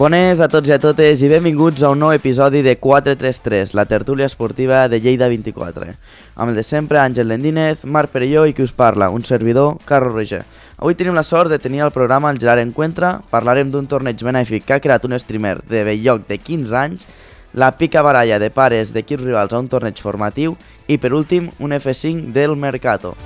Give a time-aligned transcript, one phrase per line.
[0.00, 3.84] Bones a tots i a totes i benvinguts a un nou episodi de 433, la
[3.84, 5.90] tertúlia esportiva de Lleida 24.
[6.40, 10.14] Amb el de sempre, Àngel Lendínez, Marc Perelló i qui us parla, un servidor, Carlos
[10.14, 10.40] Roger.
[10.78, 14.64] Avui tenim la sort de tenir al programa el Gerard Encuentra, parlarem d'un torneig benèfic
[14.64, 17.04] que ha creat un streamer de Belloc de 15 anys,
[17.52, 20.56] la pica baralla de pares d'equips rivals a un torneig formatiu
[20.88, 23.18] i, per últim, un F5 del Mercato.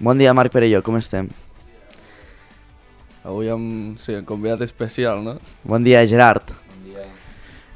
[0.00, 1.26] Bon dia, Marc Perelló, com estem?
[3.20, 5.34] Avui amb sí, un convidat especial, no?
[5.60, 6.54] Bon dia, Gerard.
[6.70, 7.02] Bon dia.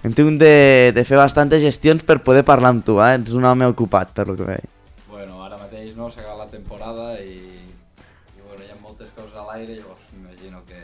[0.01, 0.55] Hem tingut de,
[0.97, 3.19] de fer bastantes gestions per poder parlar amb tu, eh?
[3.19, 4.65] Ets un home ocupat, per lo que veig.
[5.11, 9.37] Bueno, ara mateix no s'ha acabat la temporada i, i bueno, hi ha moltes coses
[9.37, 10.81] a l'aire, llavors m'imagino que,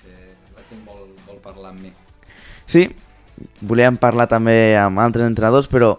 [0.00, 0.16] que
[0.56, 1.92] la gent vol, vol parlar amb mi.
[2.64, 2.86] Sí,
[3.60, 5.98] volíem parlar també amb altres entrenadors, però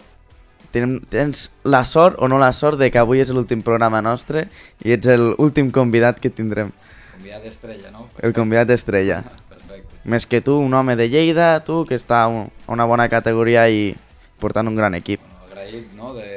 [0.76, 4.46] tenim, tens la sort o no la sort de que avui és l'últim programa nostre
[4.84, 6.70] i ets l'últim convidat que tindrem,
[7.16, 8.06] Convidat estrella, no?
[8.22, 9.22] el convidat estrella.
[9.48, 9.96] Perfecte.
[10.04, 13.08] Més que tu, un home de Lleida, tu que està a un- a una bona
[13.08, 13.96] categoria i
[14.38, 15.20] portant un gran equip.
[15.24, 16.28] Bueno, agraït no, de,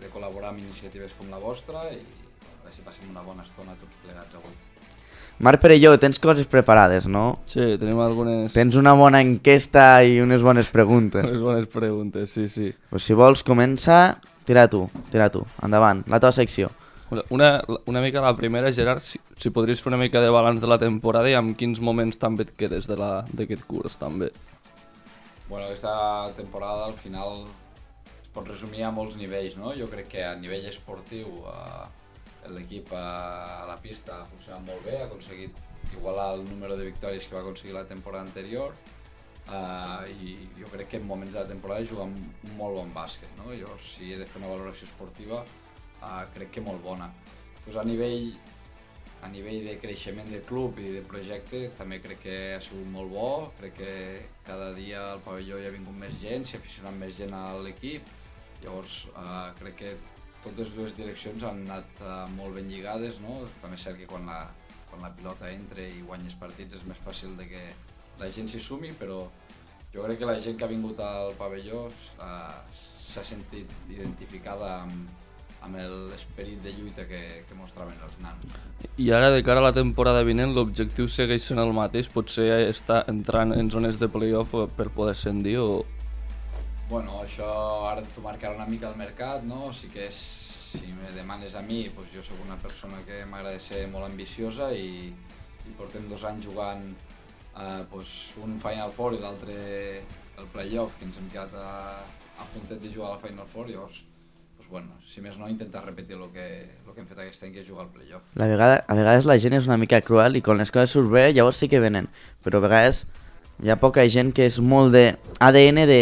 [0.00, 3.74] de col·laborar amb iniciatives com la vostra i a veure si passem una bona estona
[3.76, 4.54] tots plegats avui.
[5.38, 7.34] Marc Perelló, tens coses preparades, no?
[7.46, 11.22] Sí, tenim algunes, Tens una bona enquesta i unes bones preguntes.
[11.24, 12.72] unes bones preguntes, sí, sí.
[12.90, 15.44] Pues si vols començar, tira tu, tira tu.
[15.62, 16.70] Endavant, la teva secció.
[17.30, 20.66] Una, una mica la primera, Gerard, si, si podries fer una mica de balanç de
[20.68, 24.32] la temporada i amb quins moments també et quedes de la- d'aquest curs, també.
[25.48, 27.46] Bueno, aquesta temporada al final
[28.22, 29.70] es pot resumir a molts nivells, no?
[29.72, 31.86] Jo crec que a nivell esportiu eh,
[32.54, 35.56] l'equip a la pista ha funcionat molt bé, ha aconseguit
[35.92, 38.74] igualar el número de victòries que va aconseguir la temporada anterior
[39.48, 42.18] eh, i jo crec que en moments de la temporada juga un
[42.58, 43.50] molt bon bàsquet, no?
[43.56, 47.10] Jo si he de fer una valoració esportiva eh, crec que molt bona.
[47.64, 48.32] Pues a nivell
[49.22, 53.10] a nivell de creixement de club i de projecte també crec que ha sigut molt
[53.10, 53.94] bo, crec que
[54.46, 58.06] cada dia al pavelló hi ha vingut més gent, s'ha aficionat més gent a l'equip,
[58.62, 59.96] llavors eh, crec que
[60.44, 63.42] totes dues direccions han anat eh, molt ben lligades, no?
[63.62, 64.40] també és cert que quan la,
[64.90, 67.64] quan la pilota entra i guanyes partits és més fàcil de que
[68.18, 69.22] la gent s'hi sumi, però
[69.94, 75.08] jo crec que la gent que ha vingut al pavelló eh, s'ha sentit identificada amb,
[75.64, 75.78] amb
[76.10, 78.58] l'esperit de lluita que, que mostraven els nanos.
[78.98, 82.10] I ara, de cara a la temporada vinent, l'objectiu segueix sent el mateix?
[82.12, 85.70] Potser estar entrant en zones de playoff per poder ascendir o...
[86.88, 87.46] Bueno, això
[87.84, 89.66] ara t'ho marcarà una mica el mercat, no?
[89.76, 90.16] Sí que és,
[90.72, 94.70] si me demanes a mi, doncs jo sóc una persona que m'agrada ser molt ambiciosa
[94.72, 95.10] i,
[95.68, 99.58] i portem dos anys jugant eh, doncs un Final Four i l'altre
[100.38, 102.00] el playoff, que ens hem quedat a,
[102.40, 104.00] a puntet de jugar a Final Four, llavors,
[104.56, 106.48] doncs bueno, si més no, intentar repetir el que,
[106.86, 108.32] el que hem fet aquest any, que és jugar al playoff.
[108.40, 111.12] La vegada, a vegades la gent és una mica cruel i quan les coses surt
[111.12, 112.08] bé llavors sí que venen,
[112.40, 113.04] però a vegades
[113.62, 115.04] hi ha poca gent que és molt de
[115.42, 116.00] ADN de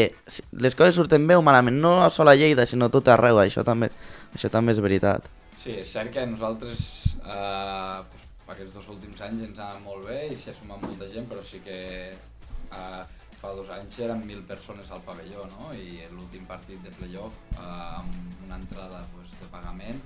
[0.61, 3.91] les coses surten bé o malament, no a Lleida sinó tot arreu, això també,
[4.34, 5.28] això també és veritat.
[5.62, 10.06] Sí, és cert que nosaltres eh, doncs, aquests dos últims anys ens ha anat molt
[10.06, 11.78] bé i s'hi ha sumat molta gent, però sí que
[12.12, 13.00] eh,
[13.41, 15.72] fa dos anys eren mil persones al pavelló, no?
[15.75, 17.65] I l'últim partit de playoff, eh,
[18.03, 20.03] amb una entrada pues, de pagament,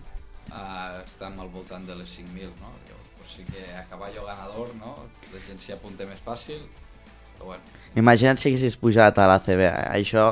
[0.47, 2.73] eh, estàvem al voltant de les 5.000, no?
[2.87, 4.95] Llavors, pues, sí que a caballo ganador, no?
[5.35, 6.65] La gent s'hi apunta més fàcil,
[7.41, 7.63] però bueno,
[7.97, 10.29] Imagina't si haguessis pujat a l'ACB, això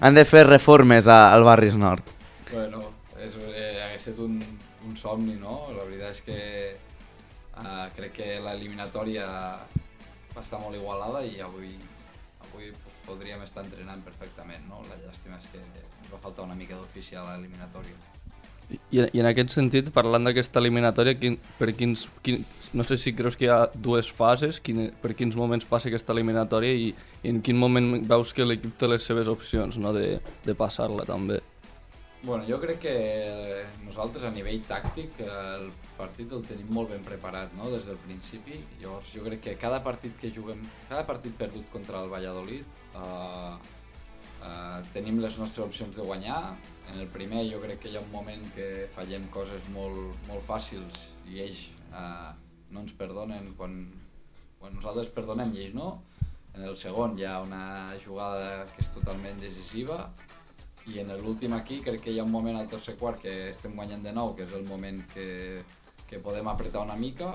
[0.00, 2.14] han de fer reformes a, al Barris Nord.
[2.48, 2.80] Bueno,
[3.20, 4.38] és, eh, hagués estat un,
[4.86, 5.58] un somni, no?
[5.74, 6.38] La veritat és que
[6.72, 11.74] eh, crec que l'eliminatòria va estar molt igualada i avui,
[12.46, 14.80] avui pues, podríem estar entrenant perfectament, no?
[14.88, 18.13] La llàstima és que ens va faltar una mica d'ofici a l'eliminatòria.
[18.70, 23.12] I, I en aquest sentit, parlant d'aquesta eliminatòria, quin, per quins, quin, no sé si
[23.16, 26.92] creus que hi ha dues fases, quin, per quins moments passa aquesta eliminatòria i,
[27.22, 29.92] i en quin moment veus que l'equip té les seves opcions no?
[29.96, 30.16] de,
[30.46, 31.42] de passar-la també.
[32.24, 32.96] Bueno, jo crec que
[33.84, 35.66] nosaltres a nivell tàctic el
[35.98, 37.68] partit el tenim molt ben preparat no?
[37.68, 38.56] des del principi.
[38.80, 43.52] Llavors jo crec que cada partit que juguem, cada partit perdut contra el Valladolid eh,
[44.40, 46.40] eh, tenim les nostres opcions de guanyar.
[46.92, 50.44] En el primer jo crec que hi ha un moment que fallem coses molt, molt
[50.48, 52.32] fàcils i ells eh,
[52.70, 53.78] no ens perdonen quan,
[54.60, 55.88] quan nosaltres perdonem i ells no.
[56.54, 57.64] En el segon hi ha una
[58.04, 60.04] jugada que és totalment decisiva
[60.92, 63.74] i en l'últim aquí crec que hi ha un moment al tercer quart que estem
[63.74, 65.26] guanyant de nou, que és el moment que,
[66.10, 67.32] que podem apretar una mica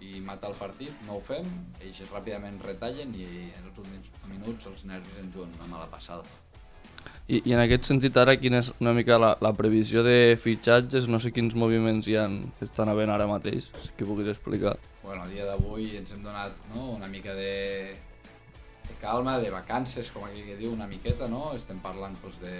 [0.00, 1.48] i matar el partit, no ho fem,
[1.80, 6.49] ells ràpidament retallen i en els últims minuts els nervis ens juguen una mala passada.
[7.30, 11.06] I, I en aquest sentit, ara, quina és una mica la, la previsió de fitxatges?
[11.06, 12.24] No sé quins moviments hi ha,
[12.66, 14.74] estan havent ara mateix, si puguis explicar.
[15.04, 17.94] Bueno, el dia d'avui ens hem donat no, una mica de,
[18.88, 21.52] de calma, de vacances, com aquí que diu, una miqueta, no?
[21.54, 22.56] Estem parlant doncs, de,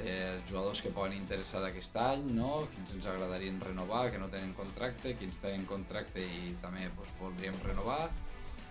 [0.00, 2.64] dels jugadors que poden interessar d'aquest any, no?
[2.72, 7.60] quins ens agradarien renovar, que no tenen contracte, quins tenen contracte i també doncs, voldríem
[7.68, 8.08] renovar,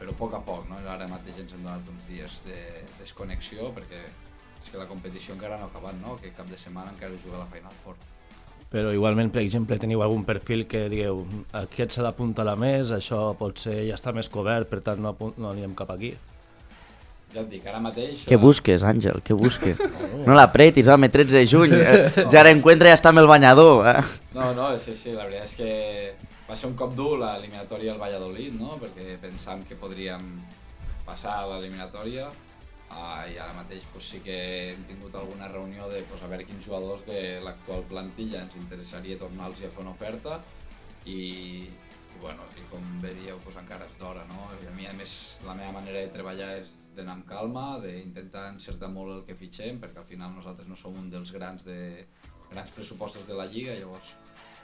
[0.01, 0.81] però a poc a poc, no?
[0.89, 2.59] ara mateix ens hem donat uns dies de
[2.97, 4.01] desconnexió perquè
[4.63, 6.17] és que la competició encara no ha acabat, no?
[6.21, 7.99] que cap de setmana encara juga la Final Four.
[8.73, 11.21] Però igualment, per exemple, teniu algun perfil que digueu
[11.59, 15.51] aquest s'ha d'apuntar a més, això potser ja està més cobert, per tant no, no
[15.51, 16.15] anirem cap aquí.
[17.33, 18.23] Ja et dic, ara mateix...
[18.29, 19.21] Què busques, Àngel?
[19.25, 19.77] Què busques?
[20.23, 21.73] No l'apretis, home, 13 de juny.
[21.75, 23.81] Eh, ja reencuentra i ja està amb el banyador.
[23.89, 24.03] Eh?
[24.37, 25.71] No, no, sí, sí, la veritat és que
[26.47, 28.77] va ser un cop dur l'eliminatòria al Valladolid, no?
[28.81, 30.29] perquè pensàvem que podríem
[31.03, 32.29] passar a l'eliminatòria
[32.93, 34.35] Uh, I ara mateix pues, sí que
[34.71, 39.17] hem tingut alguna reunió de pues, a veure quins jugadors de l'actual plantilla ens interessaria
[39.17, 40.35] tornar-los a fer una oferta
[41.09, 44.27] i, i, bueno, i com bé dieu, pues, encara és d'hora.
[44.29, 44.45] No?
[44.61, 45.15] I a mi, a més,
[45.47, 49.81] la meva manera de treballar és d'anar amb calma, d'intentar encertar molt el que fitxem,
[49.81, 52.05] perquè al final nosaltres no som un dels grans, de,
[52.51, 54.13] grans pressupostos de la Lliga, llavors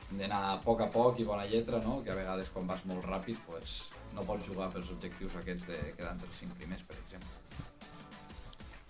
[0.09, 1.99] hem d'anar a poc a poc i bona lletra, no?
[2.05, 3.81] que a vegades quan vas molt ràpid pues,
[4.13, 7.38] no pots jugar pels objectius aquests de quedar entre els cinc primers, per exemple.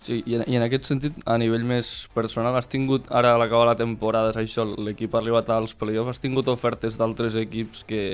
[0.00, 3.40] Sí, i en, i en aquest sentit, a nivell més personal, has tingut, ara a
[3.40, 7.84] l'acabar la temporada, és això, l'equip ha arribat als playoffs, has tingut ofertes d'altres equips
[7.88, 8.04] que,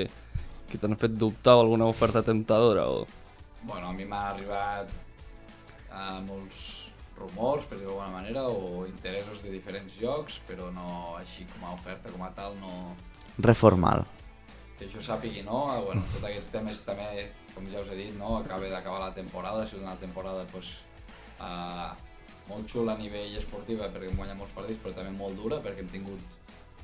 [0.67, 2.89] que t'han fet dubtar o alguna oferta temptadora?
[2.91, 3.07] O...
[3.63, 4.91] Bueno, a mi m'han arribat
[5.93, 6.65] uh, molts
[7.17, 11.77] rumors, per dir d'alguna manera, o interessos de diferents llocs, però no així com a
[11.79, 12.97] oferta, com a tal, no...
[13.47, 14.03] Reformal.
[14.77, 15.63] Que jo sàpigui, no?
[15.71, 18.41] Ah, bueno, tots aquests temes també, com ja us he dit, no?
[18.43, 20.75] acaba d'acabar la temporada, ha sigut una temporada pues,
[21.41, 21.95] uh,
[22.49, 25.83] molt xula a nivell esportiva perquè hem guanyat molts partits, però també molt dura perquè
[25.83, 26.23] hem tingut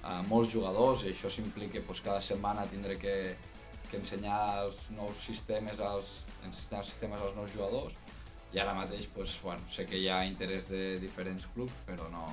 [0.02, 3.16] uh, molts jugadors i això s'implica pues, cada setmana tindré que,
[3.90, 7.94] que ensenyar els nous sistemes als, ensenyar els sistemes als nous jugadors.
[8.52, 12.26] I ara mateix pues, bueno, sé que hi ha interès de diferents clubs, però no...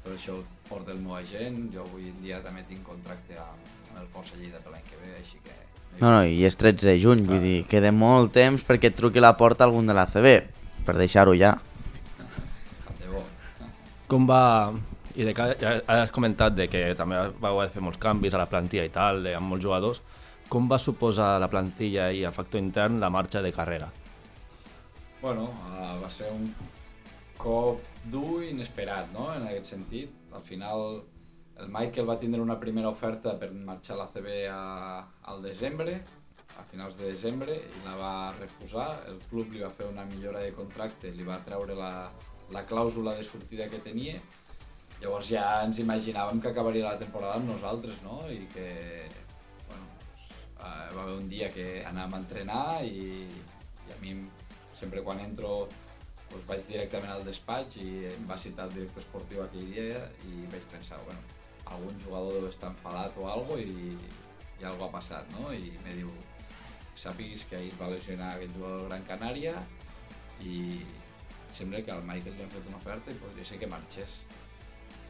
[0.00, 3.66] Tot això ho porta el meu agent, jo avui en dia també tinc contracte amb,
[3.90, 5.56] amb el Força Lleida per l'any que ve, així que...
[5.98, 9.20] No, no, i és 13 de juny, vull dir, queda molt temps perquè et truqui
[9.20, 10.32] la porta algun de la CB
[10.86, 11.54] per deixar-ho ja.
[14.10, 14.72] Com va...
[15.14, 18.34] I de que ja has comentat de que també vau haver de fer molts canvis
[18.34, 20.00] a la plantilla i tal, de, amb molts jugadors.
[20.50, 23.90] Com va suposar la plantilla i el factor intern la marxa de carrera?
[25.20, 26.46] Bueno, uh, va ser un
[27.38, 30.14] cop dur i inesperat, no?, en aquest sentit.
[30.34, 31.02] Al final,
[31.60, 34.62] el Michael va tindre una primera oferta per marxar a la CB a,
[35.32, 35.98] al desembre,
[36.60, 38.88] a finals de desembre i la va refusar.
[39.10, 41.92] El club li va fer una millora de contracte, li va treure la,
[42.54, 44.20] la clàusula de sortida que tenia.
[45.00, 48.20] Llavors ja ens imaginàvem que acabaria la temporada amb nosaltres, no?
[48.28, 48.68] I que,
[49.68, 49.86] bueno,
[50.58, 53.24] uh, va haver un dia que anàvem a entrenar i,
[53.88, 54.18] i a mi
[54.80, 55.68] sempre quan entro
[56.30, 60.46] pues, vaig directament al despatx i em va citar el director esportiu aquell dia i
[60.52, 61.20] vaig pensar, bueno,
[61.74, 63.96] algun jugador deu estar enfadat o algo i,
[64.60, 65.48] i algo ha passat, no?
[65.52, 66.12] I me diu,
[66.98, 69.54] sàpiguis que ahir va lesionar aquest jugador Gran Canària
[70.40, 70.80] i
[71.52, 74.20] sembla que al Michael li han fet una oferta i podria ser que marxés.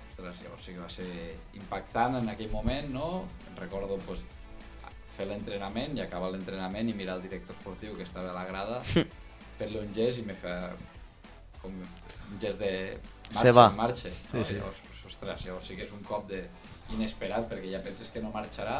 [0.09, 1.11] Ostres, llavors sí que va ser
[1.59, 3.09] impactant en aquell moment, no?
[3.49, 4.26] Em recordo pues,
[5.16, 8.81] fer l'entrenament i acabar l'entrenament i mirar el director esportiu que estava a la grada,
[9.59, 10.57] fer-li un gest i me fa
[11.61, 12.73] com un gest de
[13.35, 13.69] marxa, va.
[13.76, 14.12] marxa.
[14.33, 14.40] No?
[14.40, 14.59] Sí, sí.
[14.61, 16.45] Llavors, ostres, llavors sí que és un cop de
[16.95, 18.78] inesperat perquè ja penses que no marxarà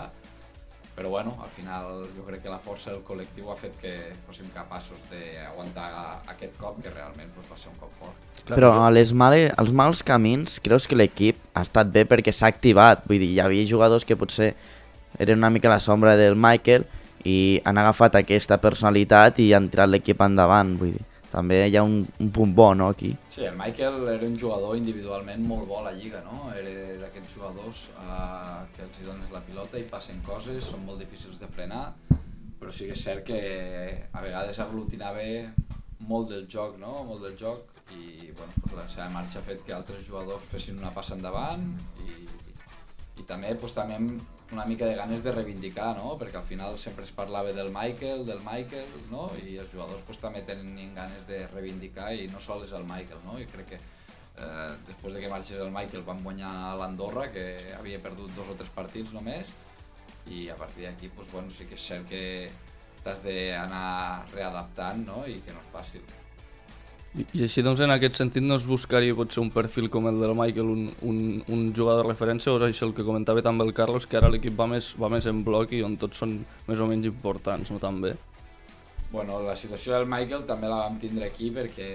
[0.97, 3.93] però bueno, al final jo crec que la força del col·lectiu ha fet que
[4.27, 5.87] fóssim capaços d'aguantar
[6.29, 8.29] aquest cop que realment doncs, va ser un cop fort.
[8.51, 12.51] Però a les male, als mals camins, creus que l'equip ha estat bé perquè s'ha
[12.51, 13.07] activat?
[13.09, 14.55] Vull dir, hi havia jugadors que potser
[15.19, 16.87] eren una mica la sombra del Michael
[17.25, 21.07] i han agafat aquesta personalitat i han tirat l'equip endavant, vull dir.
[21.31, 23.13] També hi ha un, un punt bo, no, aquí?
[23.31, 26.51] Sí, el Michael era un jugador individualment molt bo a la Lliga, no?
[26.59, 31.39] Era d'aquests jugadors eh, que els dones la pilota i passen coses, són molt difícils
[31.39, 31.85] de frenar,
[32.59, 33.41] però sí que és cert que
[34.11, 35.23] a vegades aglutinava
[36.11, 37.05] molt del joc, no?
[37.07, 40.79] Molt del joc i bueno, pues la seva marxa ha fet que altres jugadors fessin
[40.79, 41.65] una passa endavant
[42.03, 42.27] i,
[43.23, 43.99] i també, pues, també
[44.53, 46.17] una mica de ganes de reivindicar, no?
[46.19, 49.29] perquè al final sempre es parlava del Michael, del Michael, no?
[49.47, 53.23] i els jugadors pues, també tenen ganes de reivindicar i no sols és el Michael.
[53.27, 53.39] No?
[53.39, 57.47] I crec que eh, després de que marxés el Michael vam guanyar l'Andorra, que
[57.79, 59.55] havia perdut dos o tres partits només,
[60.27, 62.25] i a partir d'aquí pues, bueno, sí que és cert que
[63.05, 65.23] t'has d'anar readaptant no?
[65.31, 66.20] i que no és fàcil.
[67.11, 70.21] I, I així doncs en aquest sentit no es buscaria potser un perfil com el
[70.23, 73.67] del Michael, un, un, un jugador de referència, o és això el que comentava també
[73.67, 76.37] el Carlos, que ara l'equip va, més, va més en bloc i on tots són
[76.69, 78.15] més o menys importants, no també?
[79.11, 81.89] Bueno, la situació del Michael també la vam tindre aquí perquè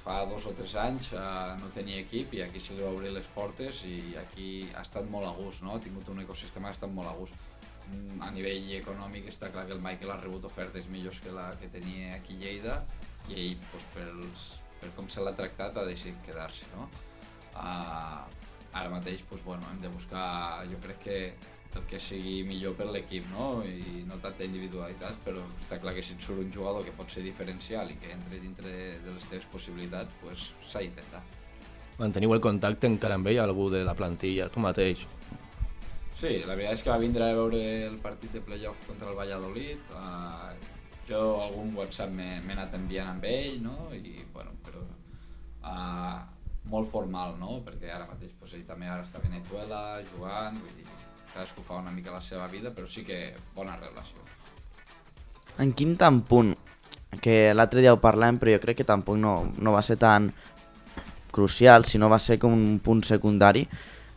[0.00, 1.20] fa dos o tres anys eh,
[1.60, 5.04] no tenia equip i aquí se li va obrir les portes i aquí ha estat
[5.12, 5.76] molt a gust, no?
[5.76, 7.36] ha tingut un ecosistema que ha estat molt a gust.
[7.90, 11.50] Mm, A nivell econòmic està clar que el Michael ha rebut ofertes millors que la
[11.60, 12.80] que tenia aquí a Lleida
[13.28, 14.48] i ell, doncs, pels,
[14.80, 16.68] per com se l'ha tractat, ha decidit quedar-se.
[16.74, 16.88] No?
[17.54, 18.24] Uh,
[18.72, 20.26] ara mateix doncs, bueno, hem de buscar,
[20.70, 21.18] jo crec que
[21.78, 23.60] el que sigui millor per l'equip no?
[23.62, 27.12] i no tanta individualitat, però està clar que si et surt un jugador que pot
[27.12, 28.72] ser diferencial i que entre dintre
[29.04, 31.22] de les teves possibilitats, pues, s'ha d'intentar.
[32.00, 35.04] Manteniu el contacte encara amb ell, algú de la plantilla, tu mateix.
[36.20, 39.16] Sí, la veritat és que va vindre a veure el partit de playoff contra el
[39.16, 39.92] Valladolid.
[39.94, 40.50] Uh,
[41.10, 43.90] jo algun WhatsApp m'he anat enviant amb ell, no?
[43.94, 44.82] I, bueno, però
[45.66, 46.20] uh,
[46.70, 47.58] molt formal, no?
[47.66, 50.86] Perquè ara mateix pues, ell també ara està a Venezuela jugant, vull dir,
[51.34, 54.22] cadascú fa una mica la seva vida, però sí que bona relació.
[55.60, 56.54] En quin tant punt,
[57.20, 60.30] que l'altre dia ho parlàvem, però jo crec que tampoc no, no va ser tan
[61.34, 63.66] crucial, sinó va ser com un punt secundari,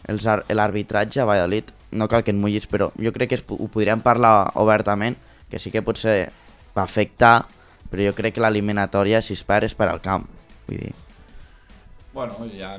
[0.06, 4.52] l'arbitratge a Valladolid, no cal que et mullis, però jo crec que ho podríem parlar
[4.62, 5.18] obertament,
[5.50, 6.32] que sí que potser
[6.76, 7.38] va afectar,
[7.90, 10.26] però jo crec que l'eliminatòria, si es perd, és per al camp.
[10.68, 10.94] Vull dir,
[12.14, 12.76] Bueno, hi ha,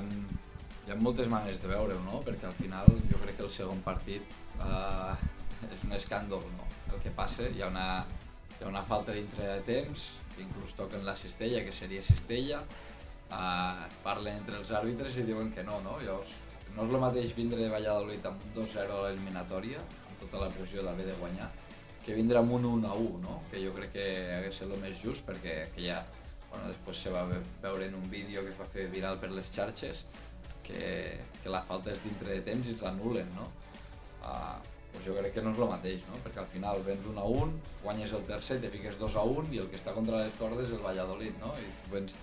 [0.87, 2.21] hi ha moltes maneres de veure-ho, no?
[2.23, 4.29] Perquè al final jo crec que el segon partit
[4.63, 5.11] uh,
[5.67, 6.69] és un escàndol, no?
[6.93, 7.87] El que passa, hi ha una,
[8.55, 10.05] hi ha una falta dintre de temps,
[10.39, 12.61] inclús toquen la cistella, que seria cistella,
[13.27, 15.99] uh, parlen entre els àrbitres i diuen que no, no?
[16.05, 16.39] Llavors,
[16.77, 20.53] no és el mateix vindre de Valladolid amb un 2-0 a l'eliminatòria, amb tota la
[20.55, 21.51] pressió d'haver de guanyar,
[22.05, 23.39] que vindre amb un 1-1, no?
[23.51, 24.05] Que jo crec que
[24.37, 26.03] hagués estat el més just perquè que ja
[26.51, 29.31] bueno, després se va ve- veure en un vídeo que es va fer viral per
[29.33, 30.05] les xarxes
[30.63, 33.49] que, que la falta és dintre de temps i l'anulen, no?
[34.25, 34.61] Uh,
[34.93, 36.21] pues jo crec que no és el mateix, no?
[36.25, 39.51] Perquè al final vens 1 a 1, guanyes el tercer, te fiques 2 a 1
[39.53, 41.51] i el que està contra les cordes és el Valladolid, no?
[41.59, 42.15] I tu vens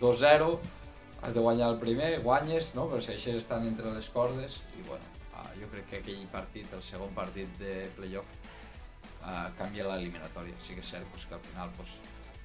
[0.00, 0.48] 2-0,
[1.22, 2.88] has de guanyar el primer, guanyes, no?
[2.90, 6.82] Però segueixes estant entre les cordes i bueno, uh, jo crec que aquell partit, el
[6.82, 8.32] segon partit de playoff,
[9.24, 10.56] uh, canvia l'eliminatòria.
[10.62, 11.96] Sí que és cert pues, que al final pues,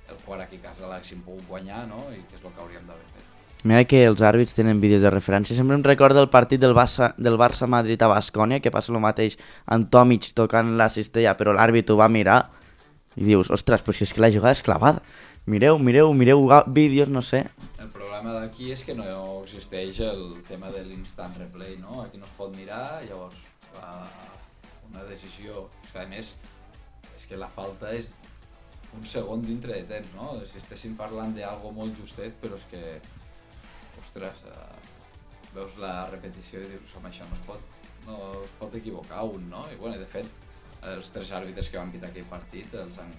[0.09, 2.07] el jugar aquí a casa l'haguéssim pogut guanyar no?
[2.15, 3.25] i que és el que hauríem d'haver fet.
[3.67, 5.55] Mira que els àrbits tenen vídeos de referència.
[5.55, 9.01] Sempre em recordo el partit del Barça, del Barça Madrid a Bascònia, que passa el
[9.03, 9.35] mateix
[9.67, 12.39] amb Tomic tocant la cistella, però l'àrbit ho va mirar
[13.19, 15.03] i dius, ostres, però si és que la jugada és clavada.
[15.49, 17.41] Mireu, mireu, mireu vídeos, no sé.
[17.81, 19.03] El problema d'aquí és que no
[19.43, 22.03] existeix el tema de l'instant replay, no?
[22.05, 23.43] Aquí no es pot mirar, llavors
[24.89, 25.67] una decisió...
[25.83, 26.58] És que a més, és
[27.29, 28.11] que la falta és
[28.97, 30.31] un segon dintre de temps, no?
[30.49, 32.83] Si estéssim parlant d'algo molt justet, però és que,
[34.01, 34.69] ostres, uh,
[35.53, 37.75] veus la repetició i dius, home, això no es pot,
[38.07, 39.65] no es pot equivocar un, no?
[39.69, 40.29] I bueno, de fet,
[40.89, 43.13] els tres àrbitres que van pitar aquell partit els han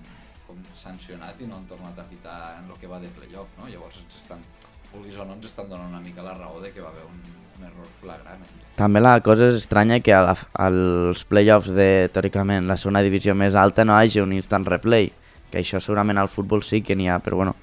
[0.46, 3.68] com sancionat i no han tornat a pitar en el que va de playoff, no?
[3.70, 4.42] Llavors ens estan,
[4.90, 7.20] vulguis o no, ens estan donant una mica la raó de que va haver un,
[7.60, 8.42] un error flagrant.
[8.42, 8.60] aquí.
[8.80, 13.36] També la cosa és estranya que a la, als playoffs de, teòricament, la segona divisió
[13.36, 15.10] més alta no hagi un instant replay,
[15.52, 17.54] que això segurament al futbol sí que n'hi ha, però bueno,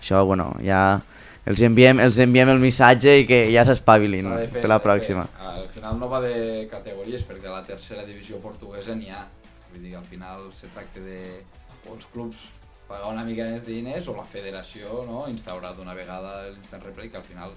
[0.00, 1.02] això, bueno, ja
[1.46, 5.28] els enviem, els enviem el missatge i que ja s'espavilin per la pròxima.
[5.38, 9.26] Al final no va de categories, perquè a la tercera divisió portuguesa n'hi ha.
[9.70, 11.44] Vull dir al final se tracta de
[11.86, 12.48] o els clubs
[12.88, 17.10] pagar una mica més de diners o la federació no, instaurar d'una vegada l'instant replay,
[17.10, 17.54] que al final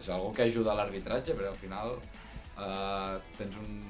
[0.00, 3.80] és algo que ajuda a l'arbitratge, perquè al final eh, tens un,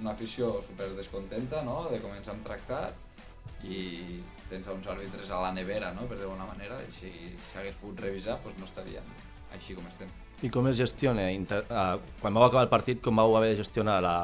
[0.00, 5.42] una afició super descontenta no, de com ens han tractat i tens uns àrbitres a
[5.44, 7.10] la nevera, no, per d'alguna manera, i si
[7.52, 9.06] s'hagués pogut revisar doncs no estarien
[9.54, 10.10] així com estem.
[10.42, 11.60] I com es gestiona, inter...
[11.68, 14.14] uh, quan vau acabar el partit, com vau haver de gestionar la,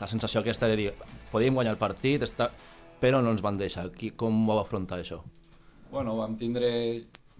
[0.00, 0.88] la sensació aquesta de dir
[1.30, 2.50] podíem guanyar el partit, està...
[3.00, 3.86] però no ens van deixar.
[3.94, 5.22] Qui, com vau afrontar això?
[5.92, 6.70] Bueno, vam tindre...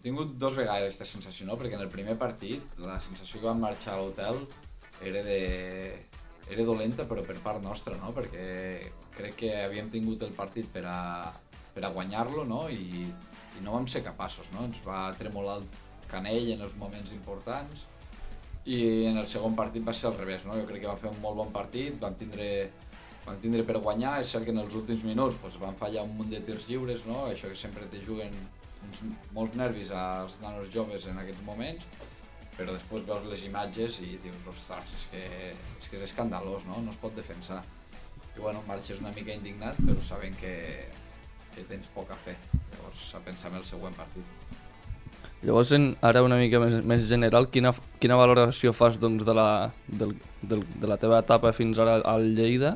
[0.01, 1.59] He tingut dos vegades aquesta sensació, no?
[1.61, 4.39] Perquè en el primer partit, la sensació que vam marxar a l'hotel
[5.05, 5.41] era de...
[6.49, 8.15] era dolenta, però per part nostra, no?
[8.17, 8.47] Perquè
[9.13, 11.01] crec que havíem tingut el partit per a,
[11.75, 12.63] per a guanyar-lo, no?
[12.73, 13.11] I,
[13.61, 14.65] I no vam ser capaços, no?
[14.71, 15.67] Ens va tremolar el
[16.09, 17.85] canell en els moments importants
[18.65, 18.79] i
[19.11, 20.57] en el segon partit va ser al revés, no?
[20.57, 22.49] Jo crec que vam fer un molt bon partit, vam tindre
[23.27, 26.17] van tindre per guanyar, és cert que en els últims minuts doncs, van fallar un
[26.17, 27.27] munt de tirs lliures, no?
[27.29, 28.33] això que sempre te juguen
[28.87, 29.03] uns,
[29.37, 31.85] molts nervis als nanos joves en aquests moments,
[32.57, 36.83] però després veus les imatges i dius, ostres, és que és, que és escandalós, no?
[36.85, 37.63] no es pot defensar.
[38.37, 40.55] I bueno, marxes una mica indignat, però sabent que,
[41.55, 42.37] que tens poca fe,
[42.75, 44.37] llavors a pensar en el següent partit.
[45.41, 49.71] Llavors, en, ara una mica més, més general, quina, quina valoració fas doncs, de, la,
[49.89, 52.75] del, del, de la teva etapa fins ara al Lleida?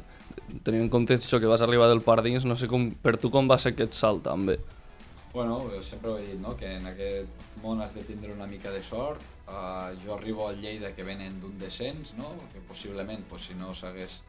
[0.64, 3.50] Tenint en compte això que vas arribar del Pardins, no sé com, per tu com
[3.50, 4.56] va ser aquest salt també.
[5.35, 6.53] Bueno, sempre ho he dit, no?
[6.55, 9.19] que en aquest món has de tindre una mica de sort.
[9.49, 12.31] Uh, jo arribo al Lleida que venen d'un descens, no?
[12.53, 14.21] que possiblement pues, si no s'hagués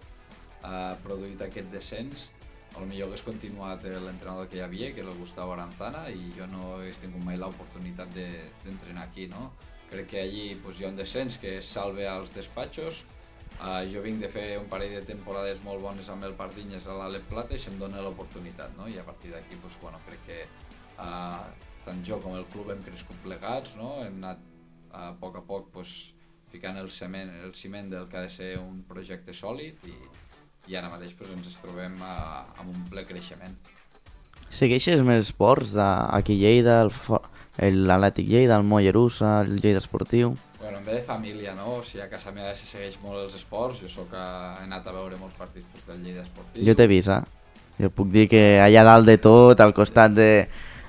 [0.64, 2.26] uh, produït aquest descens,
[2.74, 6.50] lo millor hagués continuat l'entrenador que hi havia, que era el Gustavo Aranzana, i jo
[6.50, 9.30] no hagués tingut mai l'oportunitat d'entrenar de, aquí.
[9.30, 9.52] No?
[9.94, 13.06] Crec que allí pues, hi ha un descens que salve als despatxos,
[13.56, 16.96] Uh, jo vinc de fer un parell de temporades molt bones amb el Pardinyes a
[16.98, 18.90] l'Alep Plata i se'm dona l'oportunitat, no?
[18.92, 20.40] I a partir d'aquí, pues, bueno, crec que
[20.98, 21.46] uh,
[21.86, 23.96] tant jo com el club hem crescut plegats, no?
[24.04, 24.44] Hem anat
[24.96, 25.94] a poc a poc pues,
[26.52, 29.96] ficant el ciment, el ciment del que ha de ser un projecte sòlid i,
[30.72, 33.58] i ara mateix pues, ens trobem uh, amb un ple creixement.
[34.56, 35.86] Segueixes més esports de,
[36.16, 36.76] aquí a Lleida,
[37.60, 40.36] l'Atlètic Lleida, el Mollerussa, el Lleida Esportiu?
[40.60, 41.80] Bueno, en ve de família, no?
[41.80, 44.56] O sigui, a casa meva se segueix molt els esports, jo sóc a...
[44.62, 46.64] he anat a veure molts partits del Lleida Esportiu.
[46.66, 47.20] Jo t'he vist, eh?
[47.82, 50.30] Jo puc dir que allà dalt de tot, al costat de,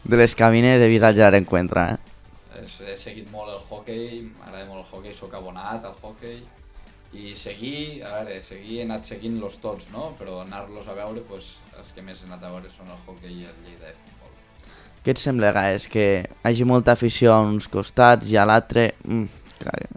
[0.06, 2.12] de les cabines, he vist el Gerard Encuentra, eh?
[2.56, 6.38] He, seguit molt el hockey, m'agrada molt el hockey, sóc abonat al hockey,
[7.16, 10.12] i seguir, a veure, seguir, he anat seguint-los tots, no?
[10.18, 13.32] Però anar-los a veure, pues, els que més he anat a veure són el hockey
[13.32, 14.34] i el Lleida de futbol.
[15.04, 18.92] Què et sembla, és que hi hagi molta afició a uns costats i a l'altre...
[19.06, 19.42] Mm,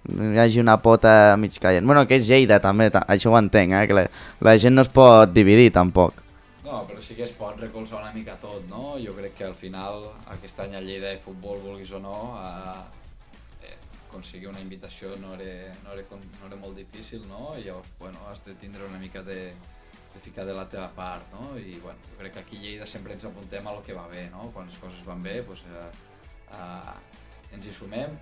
[0.09, 1.85] hi hagi una pota mig caient.
[1.85, 3.85] Bueno, que és Lleida també, això ho entenc, eh?
[3.89, 4.05] que la,
[4.41, 6.23] la gent no es pot dividir tampoc.
[6.69, 8.93] No, però sí que es pot recolzar una mica tot, no?
[9.01, 13.71] Jo crec que al final, aquest any a Lleida de futbol, vulguis o no, eh,
[13.71, 17.55] eh, aconseguir una invitació no era, no, era, no era molt difícil, no?
[17.57, 19.39] I llavors, bueno, has de tindre una mica de,
[20.13, 21.55] de ficar de la teva part, no?
[21.57, 24.05] I bueno, jo crec que aquí a Lleida sempre ens apuntem a lo que va
[24.13, 24.51] bé, no?
[24.53, 25.89] Quan les coses van bé, doncs, eh,
[26.53, 28.13] eh, ens hi sumem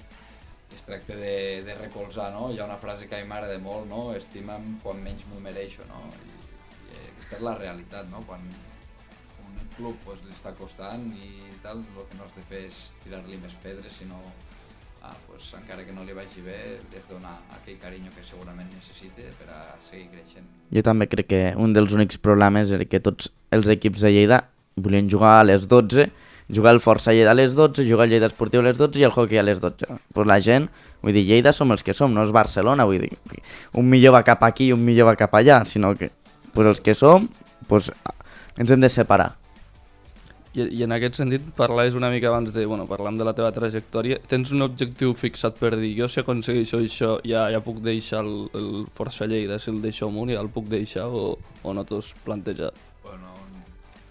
[0.71, 2.47] es tracta de, de recolzar, no?
[2.53, 4.01] Hi ha una frase que a mi m'agrada molt, no?
[4.15, 6.05] Estima'm quan menys m'ho mereixo, no?
[6.15, 6.36] I,
[7.17, 8.21] aquesta és la realitat, no?
[8.27, 8.43] Quan
[9.41, 12.83] un club pues, li està costant i tal, el que no has de fer és
[13.03, 14.21] tirar-li més pedres, sinó
[15.01, 18.25] ah, pues, encara que no li vagi bé, li has de donar aquell carinyo que
[18.27, 20.45] segurament necessite per a seguir creixent.
[20.73, 24.43] Jo també crec que un dels únics problemes era que tots els equips de Lleida
[24.77, 26.11] volien jugar a les 12
[26.47, 29.03] jugar el Força Lleida a les 12, jugar el Lleida Esportiu a les 12 i
[29.03, 29.97] el hockey a les 12.
[30.13, 30.69] Pues la gent,
[31.03, 33.11] vull dir, Lleida som els que som, no és Barcelona, vull dir,
[33.75, 36.07] un millor va cap aquí i un millor va cap allà, sinó que
[36.57, 37.27] pues els que som,
[37.69, 37.91] pues,
[38.57, 39.35] ens hem de separar.
[40.57, 43.51] I, I en aquest sentit, parlaves una mica abans de, bueno, parlam de la teva
[43.53, 48.23] trajectòria, tens un objectiu fixat per dir, jo si aconsegueixo això ja, ja puc deixar
[48.25, 51.85] el, el Força Lleida, si el deixo amunt ja el puc deixar o, o no
[51.85, 52.81] t'ho has plantejat?
[53.05, 53.37] Bueno,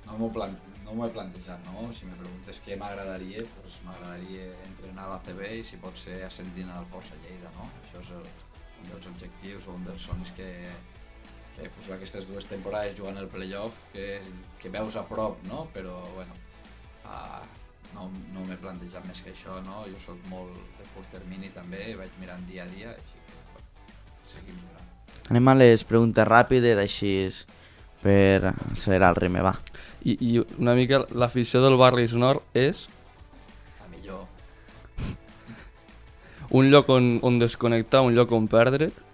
[0.07, 1.89] no m'ho plantejat no m'ho he plantejat, no?
[1.91, 6.21] Si me preguntes què m'agradaria, doncs m'agradaria entrenar a la CB i si pot ser
[6.29, 7.67] ascendint al Força Lleida, no?
[7.83, 8.29] Això és el,
[8.85, 10.47] un dels objectius o un dels somnis que,
[11.57, 14.21] que pues, aquestes dues temporades jugant el playoff que,
[14.61, 15.67] que veus a prop, no?
[15.75, 16.37] Però, bueno,
[17.09, 17.43] uh,
[17.95, 19.85] no, no m'he plantejat més que això, no?
[19.89, 23.71] Jo sóc molt de curt termini també, vaig mirant dia a dia, així que, bueno,
[24.33, 24.93] seguim mirant.
[25.31, 27.15] Anem a les preguntes ràpides, així
[28.03, 29.57] per accelerar el ritme, va.
[30.05, 32.85] I, i una mica l'afició del Barris Nord és...
[33.81, 34.27] La millor.
[36.55, 39.06] Un lloc on, on desconnectar, un lloc on perdre't?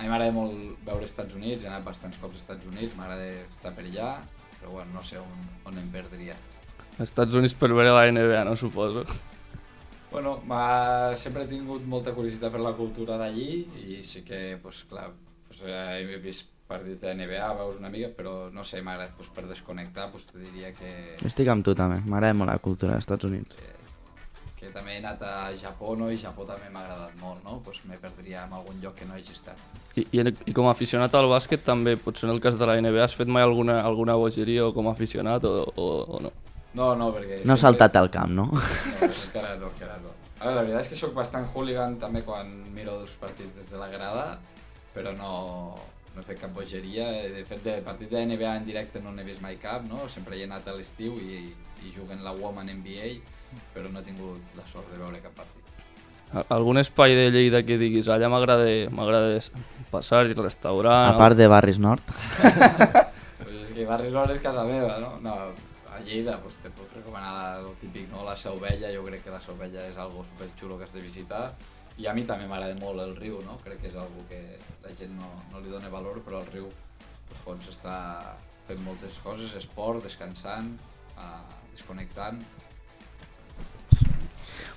[0.00, 3.26] A mi m'agrada molt veure Estats Units, he anat bastants cops als Estats Units, m'agrada
[3.42, 4.14] estar per allà,
[4.54, 6.32] però bueno, no sé on, on em perdria.
[7.04, 9.02] Estats Units per veure la NBA, no suposo.
[10.08, 10.38] Bueno,
[11.20, 13.50] sempre he tingut molta curiositat per la cultura d'allí
[13.90, 15.10] i sí que, pues, clar,
[15.50, 19.44] pues, he vist partits de NBA, veus una mica, però no sé, m'agrada pues, per
[19.52, 20.94] desconnectar, pues, te diria que...
[21.28, 23.60] Estic amb tu també, m'agrada molt la cultura dels Estats Units.
[23.60, 23.76] Que,
[24.60, 26.10] que també he anat a Japó, no?
[26.12, 27.56] i Japó també m'ha agradat molt, no?
[27.64, 29.58] Pues me perdria en algun lloc que no hagi estat.
[29.96, 32.76] I, i, i com a aficionat al bàsquet també, potser en el cas de la
[32.76, 36.32] NBA, has fet mai alguna, alguna bogeria o com a aficionat o, o, o no?
[36.76, 37.40] No, no, perquè...
[37.48, 38.50] No ha saltat al camp, no?
[38.52, 40.12] No, encara no, encara no.
[40.40, 43.72] A veure, la veritat és que sóc bastant hooligan també quan miro els partits des
[43.72, 44.28] de la grada,
[44.94, 45.32] però no,
[46.14, 47.10] no he fet cap bogeria.
[47.34, 50.06] De fet, de partit de NBA en directe no n'he vist mai cap, no?
[50.12, 51.42] Sempre he anat a l'estiu i,
[51.82, 53.10] i juguen la Woman NBA,
[53.74, 55.56] però no he tingut la sort de veure cap partit.
[56.54, 58.68] Algun espai de Lleida que diguis, allà m'agrada
[59.90, 61.10] passar i restaurant...
[61.10, 62.12] A part de Barris Nord.
[63.42, 65.16] pues és que Barris Nord és casa meva, no?
[65.24, 65.34] No,
[65.90, 68.22] a Lleida pues, te puc recomanar el típic, no?
[68.24, 71.02] la Seu Vella, jo crec que la Seu Vella és algo superxulo que has de
[71.02, 71.50] visitar
[72.00, 73.58] i a mi també m'agrada molt el riu, no?
[73.64, 74.38] crec que és algo que
[74.84, 77.98] la gent no, no li dona valor, però el riu doncs pots estar
[78.68, 80.72] fent moltes coses, esport, descansant,
[81.16, 81.42] uh,
[81.74, 82.40] desconnectant.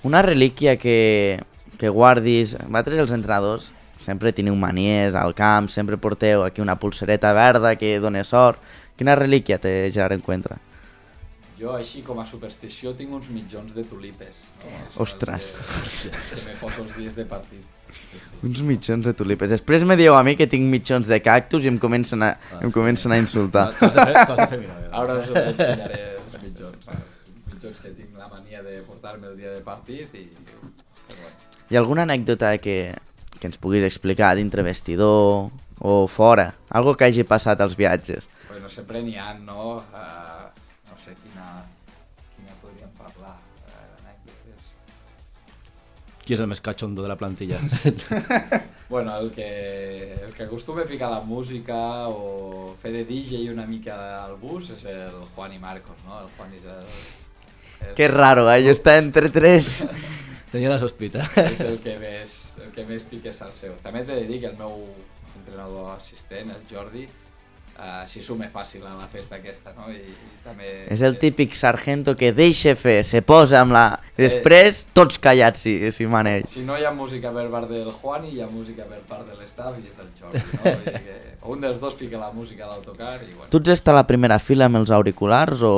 [0.03, 1.39] Una relíquia que,
[1.79, 2.57] que guardis...
[2.67, 3.71] Vosaltres els entrenadors
[4.03, 8.59] sempre teniu manies al camp, sempre porteu aquí una pulsereta verda que dona sort.
[8.99, 10.59] Quina relíquia té Gerard Encuentra?
[11.57, 14.41] Jo, així com a superstició, tinc uns mitjons de tulipes.
[14.65, 14.81] No?
[15.05, 15.53] Ostres.
[16.01, 17.63] Que, que me foto els dies de partit.
[17.93, 18.33] Sí, sí.
[18.43, 19.53] Uns mitjons de tulipes.
[19.53, 22.59] Després me dieu a mi que tinc mitjons de cactus i em comencen a, Ah,
[22.65, 23.69] em comencen a insultar.
[23.79, 24.81] Has de fer, tu has de fer mirar.
[24.91, 26.12] Ara us ensenyaré els mitjons.
[27.63, 30.25] Mitjons que tinc la mania de portar-me el dia de partit i...
[30.35, 31.35] Però bueno.
[31.69, 32.91] Hi ha alguna anècdota que,
[33.37, 35.47] que ens puguis explicar dintre vestidor
[35.79, 36.49] o fora?
[36.67, 38.27] Algo que hagi passat als viatges.
[38.49, 39.77] Bueno, sempre n'hi ha, no?
[39.79, 40.51] Uh,
[40.89, 41.63] no sé quina,
[42.35, 43.37] quina podríem parlar.
[43.63, 44.75] Uh, anècdotes.
[46.27, 47.63] Qui és el més catxondo de la plantilla?
[48.93, 53.65] Bueno, el que, el que acostuma a ficar la música o fer de DJ una
[53.65, 56.19] mica al bus és el Juan i Marcos, no?
[56.19, 57.22] El Juan és el...
[57.89, 58.59] És, Que raro, eh?
[58.65, 59.83] Jo està entre tres.
[60.53, 61.25] Tenia la sospita.
[61.41, 63.73] és el que més, el que més piques al seu.
[63.83, 64.87] També t'he de dir que el meu
[65.39, 67.07] entrenador assistent, el Jordi,
[67.77, 69.89] uh, s'hi sume fàcil a la festa aquesta, no?
[69.91, 70.69] I, i també...
[70.93, 73.85] És el típic sargento que deixa fer, se posa amb la...
[74.13, 76.47] I després, tots callats si, si mana ell.
[76.49, 79.29] Si no hi ha música per part del Juan i hi ha música per part
[79.29, 80.75] de l'estaf i és el Jordi, no?
[80.85, 81.21] Dir que
[81.53, 83.49] un dels dos fica la música a l'autocar i bueno...
[83.51, 85.73] Tu ets estar a la primera fila amb els auriculars o...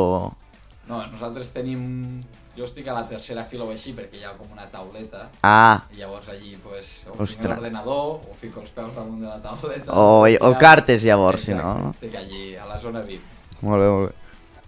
[0.87, 2.21] No, nosaltres tenim...
[2.55, 5.81] Jo estic a la tercera fila o així perquè hi ha com una tauleta Ah,
[5.91, 7.33] i llavors allí pues, o Ostres.
[7.41, 11.41] tinc l'ordenador o fico els peus damunt de la tauleta O- o ja- cartes, llavors,
[11.49, 11.89] si no.
[11.97, 13.21] Estic allí a la zona VIP.
[13.61, 14.15] molt bé, molt bé.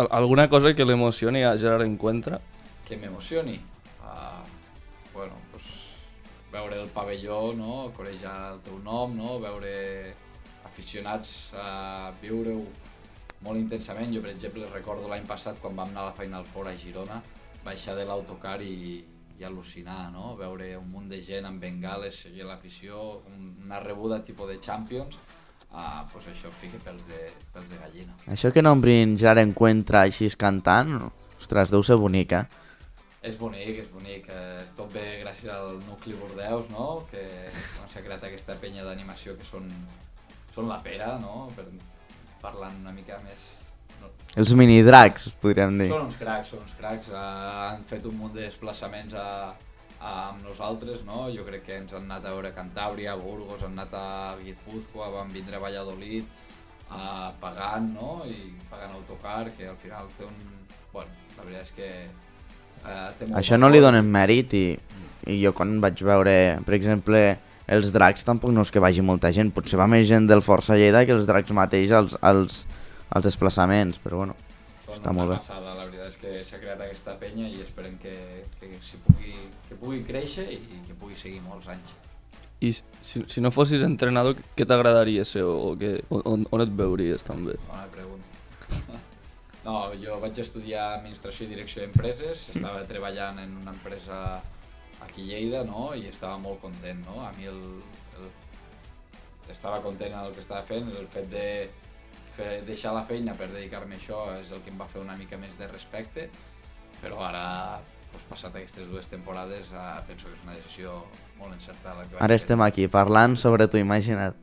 [0.03, 2.41] Al- Alguna cosa que l'emocioni a Gerard Encuentra?
[2.85, 3.55] Que m'emocioni.
[4.03, 4.43] Uh,
[5.13, 5.63] bueno, pues,
[6.51, 7.93] veure el pavelló, no?
[7.95, 9.39] conèixer el teu nom, no?
[9.39, 10.13] veure
[10.65, 12.61] aficionats a viure-ho
[13.41, 14.13] molt intensament.
[14.13, 17.21] Jo, per exemple, recordo l'any passat quan vam anar a la Final Four a Girona,
[17.65, 19.03] baixar de l'autocar i,
[19.37, 20.35] i al·lucinar, no?
[20.39, 25.15] veure un munt de gent amb bengales, seguir l'afició, un- una rebuda tipus de Champions,
[25.71, 28.15] uh, pues això fica pels de, pels de gallina.
[28.27, 32.45] Això que nombrin Gerard Encuentra així cantant, ostres, deu ser bonic, eh?
[33.27, 34.27] És bonic, és bonic.
[34.29, 37.05] Eh, tot bé gràcies al nucli Bordeus, no?
[37.11, 37.21] que
[37.91, 39.67] s'ha creat aquesta penya d'animació que són,
[40.55, 41.49] són la pera, no?
[41.57, 41.65] per,
[42.41, 43.47] parlant una mica més...
[44.01, 45.87] No, Els mini-dracs, podríem dir.
[45.91, 47.21] són uns cracs, són uns cracs, eh,
[47.67, 49.29] han fet un munt de desplaçaments a,
[49.97, 51.25] a, amb nosaltres, no?
[51.33, 55.09] jo crec que ens han anat a veure Cantàbria, a Burgos, han anat a Guipúzcoa,
[55.15, 56.29] van vindre a Valladolid,
[56.91, 58.21] uh, pagant, no?
[58.29, 60.37] i pagant autocar, que al final té un...
[60.93, 61.89] Bueno, la veritat és que
[62.85, 64.65] uh, té Això no li donen mèrit i,
[65.27, 67.21] i jo quan vaig veure, per exemple,
[67.67, 70.77] els dracs tampoc no és que vagi molta gent, potser va més gent del Força
[70.79, 72.65] Lleida que els dracs mateix als, als,
[73.11, 74.35] als desplaçaments, però bueno,
[74.85, 75.39] Són està molt bé.
[75.41, 78.15] passada, la veritat és que s'ha creat aquesta penya i esperem que,
[78.59, 79.33] que, s'hi pugui,
[79.67, 81.95] que pugui créixer i que pugui seguir molts anys.
[82.63, 86.71] I si, si no fossis entrenador, què t'agradaria ser o, o què, on, on et
[86.73, 87.59] veuries també?
[87.67, 89.03] Bona pregunta.
[89.67, 94.39] No, jo vaig estudiar Administració i Direcció d'Empreses, estava treballant en una empresa
[95.05, 97.21] aquí a Lleida, no?, i estava molt content, no?
[97.25, 97.59] A mi el,
[98.17, 98.29] el...
[99.51, 101.45] estava content en el que estava fent, el fet de
[102.37, 105.17] fer, deixar la feina per dedicar-me a això és el que em va fer una
[105.19, 106.27] mica més de respecte,
[107.01, 107.45] però ara,
[108.11, 110.97] doncs, passat aquestes dues temporades, eh, penso que és una decisió
[111.37, 112.07] molt encertada.
[112.09, 112.41] Que Ara fer.
[112.41, 114.35] estem aquí parlant sobre tu, imagina't.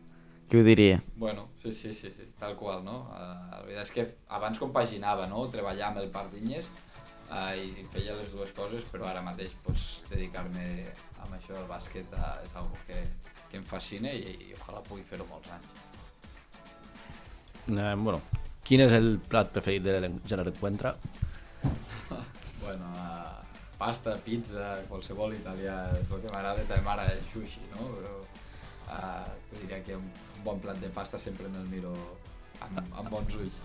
[0.44, 1.00] Qui ho diria?
[1.16, 3.08] Bueno, sí, sí, sí, sí, tal qual, no?
[3.10, 6.68] Uh, la veritat és que abans compaginava, no?, treballar amb el Pardinyes
[7.34, 10.66] uh, i feia les dues coses, però ara mateix pues, dedicar-me
[11.18, 13.00] a això del bàsquet uh, és algo que,
[13.50, 15.80] que em fascina i, i ojalà pugui fer-ho molts anys.
[17.64, 18.20] Eh, bueno,
[18.64, 20.96] quin és el plat preferit de Gerard Encuentra?
[22.64, 23.42] Bueno, uh,
[23.76, 27.90] pasta, pizza, qualsevol italià és el que m'agrada, també m'agrada el sushi, no?
[27.98, 28.12] Però
[28.88, 29.26] uh,
[29.58, 30.06] diria que un,
[30.38, 31.92] un bon plat de pasta sempre me'l miro
[32.64, 33.58] amb, amb bons ulls.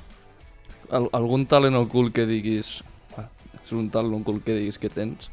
[0.92, 2.80] Al, algun talent ocult que diguis...
[3.60, 5.30] "Ah, És un talent ocult que diguis que tens?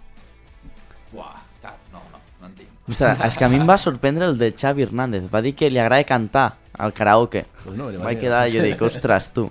[1.12, 2.68] Buah, cap, no, no, no en tinc.
[2.88, 5.30] Ostres, és que a mi em va sorprendre el de Xavi Hernández.
[5.32, 7.46] Va dir que li agrada cantar al karaoke.
[7.64, 8.20] Pues no, Vaig l'imagino.
[8.20, 9.50] quedar, jo dic, ostres, tu.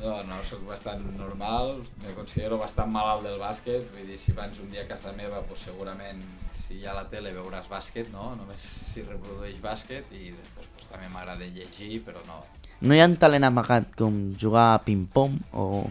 [0.00, 4.58] No, no, sóc bastant normal, me considero bastant malalt del bàsquet, vull dir, si vens
[4.60, 6.22] un dia a casa meva, doncs segurament
[6.66, 8.34] si hi ha la tele veuràs bàsquet, no?
[8.36, 12.42] Només si reprodueix bàsquet i després doncs, també m'agrada llegir, però no.
[12.80, 15.84] No hi ha un talent amagat com jugar a ping-pong o,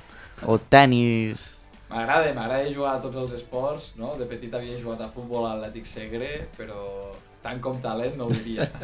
[0.45, 1.58] o tennis...
[1.89, 4.13] M'agrada, m'agrada jugar a tots els esports, no?
[4.19, 6.83] De petit havia jugat a futbol a l'Atlètic Segre, però
[7.41, 8.67] tant com talent no ho diria.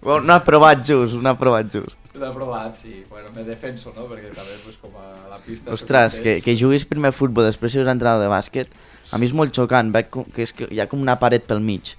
[0.00, 1.98] Bueno, no ha provat just, no ha provat just.
[2.16, 3.02] L'he provat, sí.
[3.10, 4.06] Bueno, me defenso, no?
[4.08, 5.74] Perquè també, pues, com a la pista...
[5.74, 8.72] Ostres, que, que juguis primer a futbol, després siguis entrenador de bàsquet,
[9.12, 11.60] a mi és molt xocant, veig que, és que hi ha com una paret pel
[11.60, 11.98] mig.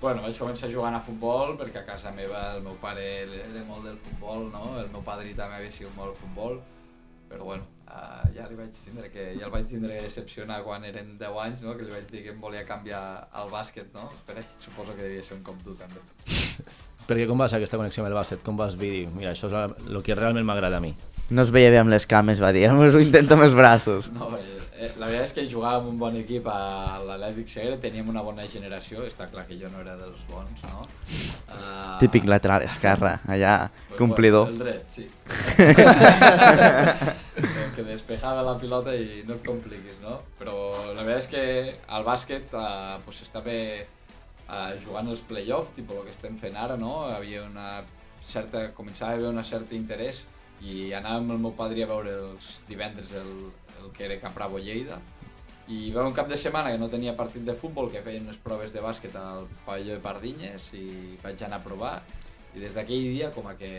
[0.00, 3.82] Bueno, vaig començar jugant a futbol perquè a casa meva el meu pare era molt
[3.88, 4.76] del futbol, no?
[4.78, 6.54] El meu padrí també havia sigut molt del futbol,
[7.28, 10.84] però bueno, uh, ja li vaig tindre que, ja el vaig tindre que decepcionar quan
[10.88, 11.76] eren 10 anys, no?
[11.76, 14.08] Que li vaig dir que em volia canviar al bàsquet, no?
[14.28, 16.02] Però suposo que devia ser un com tu també.
[17.10, 18.42] Perquè com va ser aquesta connexió amb el bàsquet?
[18.46, 20.94] Com vas dir, mira, això és el que realment m'agrada a mi?
[21.30, 24.10] No es veia bé amb les cames, va dir, "Pues ho intento amb els braços.
[24.12, 28.22] No, eh, la veritat és que jugàvem un bon equip a l'Atlètic Segre, teníem una
[28.24, 30.80] bona generació, està clar que jo no era dels bons, no?
[31.50, 34.46] Uh, Típic lateral esquerre, allà, Pues complidor.
[34.48, 35.10] Bueno, el dret, sí.
[37.74, 40.14] Que despejava la pilota i no et compliquis, no?
[40.40, 40.54] Però
[40.94, 41.42] la veritat és que
[41.96, 42.62] al bàsquet uh,
[43.04, 43.58] pues, està bé
[44.48, 46.92] uh, jugant els play-off, tipus el que estem fent ara, no?
[47.12, 47.68] Havia una
[48.24, 50.24] certa, començava a haver un cert interès
[50.60, 53.32] i anàvem amb el meu padre a veure els divendres el
[53.96, 55.00] que era Cap Bravo Lleida
[55.70, 58.38] i va un cap de setmana que no tenia partit de futbol, que feien unes
[58.42, 60.86] proves de bàsquet al pavelló de Pardinyes i
[61.22, 61.92] vaig anar a provar
[62.56, 63.70] i des d'aquell dia com a que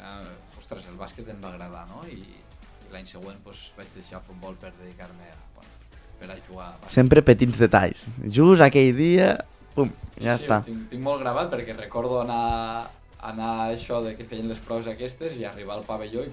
[0.00, 2.06] eh, ostres, el bàsquet em va agradar no?
[2.08, 5.76] i, i l'any següent pues, vaig deixar el futbol per dedicar-me a, bueno,
[6.20, 6.92] per a jugar a.
[6.92, 8.06] Sempre petits detalls.
[8.24, 9.34] Just aquell dia,
[9.76, 10.62] pum, ja sí, està.
[10.68, 12.88] Tinc, tinc molt gravat perquè recordo anar,
[13.20, 16.32] anar a això de que feien les proves aquestes i arribar al pavelló i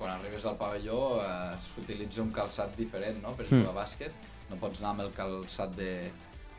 [0.00, 3.34] quan arribes al pavelló eh, s'utilitza un calçat diferent no?
[3.36, 4.28] per jugar a bàsquet.
[4.48, 5.92] No pots anar amb el calçat de,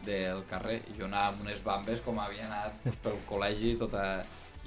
[0.06, 0.78] del carrer.
[0.92, 4.06] I jo anava amb unes bambes com havia anat pues, pel col·legi tota,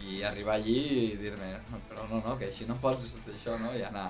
[0.03, 1.53] i arribar allí i dir-me
[1.89, 3.71] però no, no, que així no pots això, no?
[3.79, 4.09] I anar,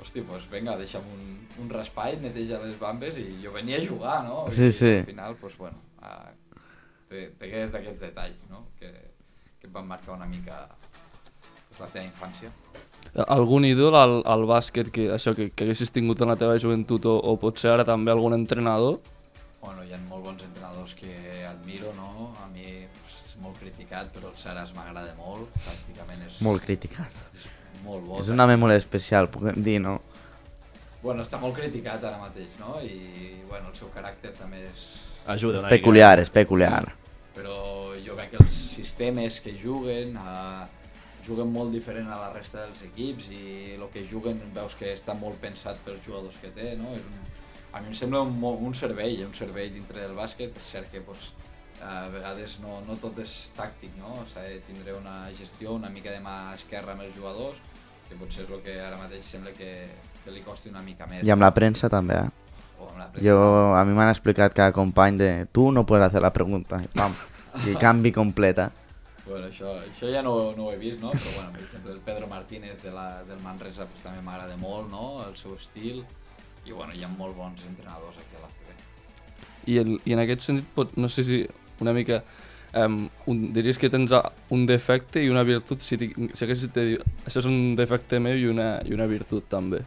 [0.00, 1.28] hosti, doncs vinga, deixa'm un,
[1.60, 4.46] un raspall, neteja les bambes i jo venia a jugar, no?
[4.48, 4.92] Sí, I sí.
[5.02, 6.56] al final, doncs bueno, uh,
[7.10, 8.64] te, te quedes d'aquests detalls, no?
[8.80, 8.92] Que,
[9.58, 12.54] que et van marcar una mica pues, la teva infància.
[13.26, 17.06] Algun ídol al, al bàsquet que, això, que, que haguessis tingut en la teva joventut
[17.08, 19.00] o, o potser ara també algun entrenador?
[19.62, 21.10] Bueno, hi ha molt bons entrenadors que
[21.48, 22.28] admiro, no?
[22.44, 27.18] A mi pues, és molt criticat, però el Saras m'agrada molt, pràcticament és, Molt criticat.
[27.34, 27.48] és
[27.82, 28.20] molt bo.
[28.22, 29.98] És un home molt especial, puguem dir, no?
[31.02, 32.78] Bueno, està molt criticat ara mateix, no?
[32.82, 34.86] I bueno, el seu caràcter també és...
[35.28, 36.84] Ajuda És peculiar, és peculiar.
[37.34, 37.58] Però
[38.04, 40.66] jo veig que els sistemes que juguen eh,
[41.28, 43.42] juguen molt diferent a la resta dels equips i
[43.76, 46.94] el que juguen veus que està molt pensat pels jugadors que té, no?
[46.96, 47.18] És un,
[47.72, 51.02] a mi em sembla un, un servei, un servei dintre del bàsquet, és cert que
[51.04, 51.30] pues,
[51.84, 54.24] a vegades no, no tot és tàctic, no?
[54.32, 57.60] S'ha de tindre una gestió, una mica de mà esquerra amb els jugadors,
[58.08, 59.72] que potser és el que ara mateix sembla que,
[60.24, 61.26] que li costi una mica més.
[61.26, 62.56] I amb la premsa també, eh?
[62.78, 63.28] O amb la premsa.
[63.28, 63.38] Jo,
[63.76, 67.14] a mi m'han explicat cada company de tu no puedes hacer la pregunta, pam,
[67.68, 68.70] i canvi completa.
[69.28, 71.12] Bueno, això, això ja no, no ho he vist, no?
[71.12, 74.88] Però, bueno, per exemple, el Pedro Martínez de la, del Manresa pues, també m'agrada molt,
[74.88, 75.20] no?
[75.26, 76.00] El seu estil.
[76.64, 78.76] I, bueno, hi ha molt bons entrenadors aquí a la CB.
[79.68, 81.42] I, el, i en aquest sentit, pot, no sé si
[81.84, 82.22] una mica
[82.72, 84.16] um, un, diries que tens
[84.54, 88.36] un defecte i una virtut, si, si haguessis de dir, això és un defecte meu
[88.36, 89.84] i una, i una virtut també.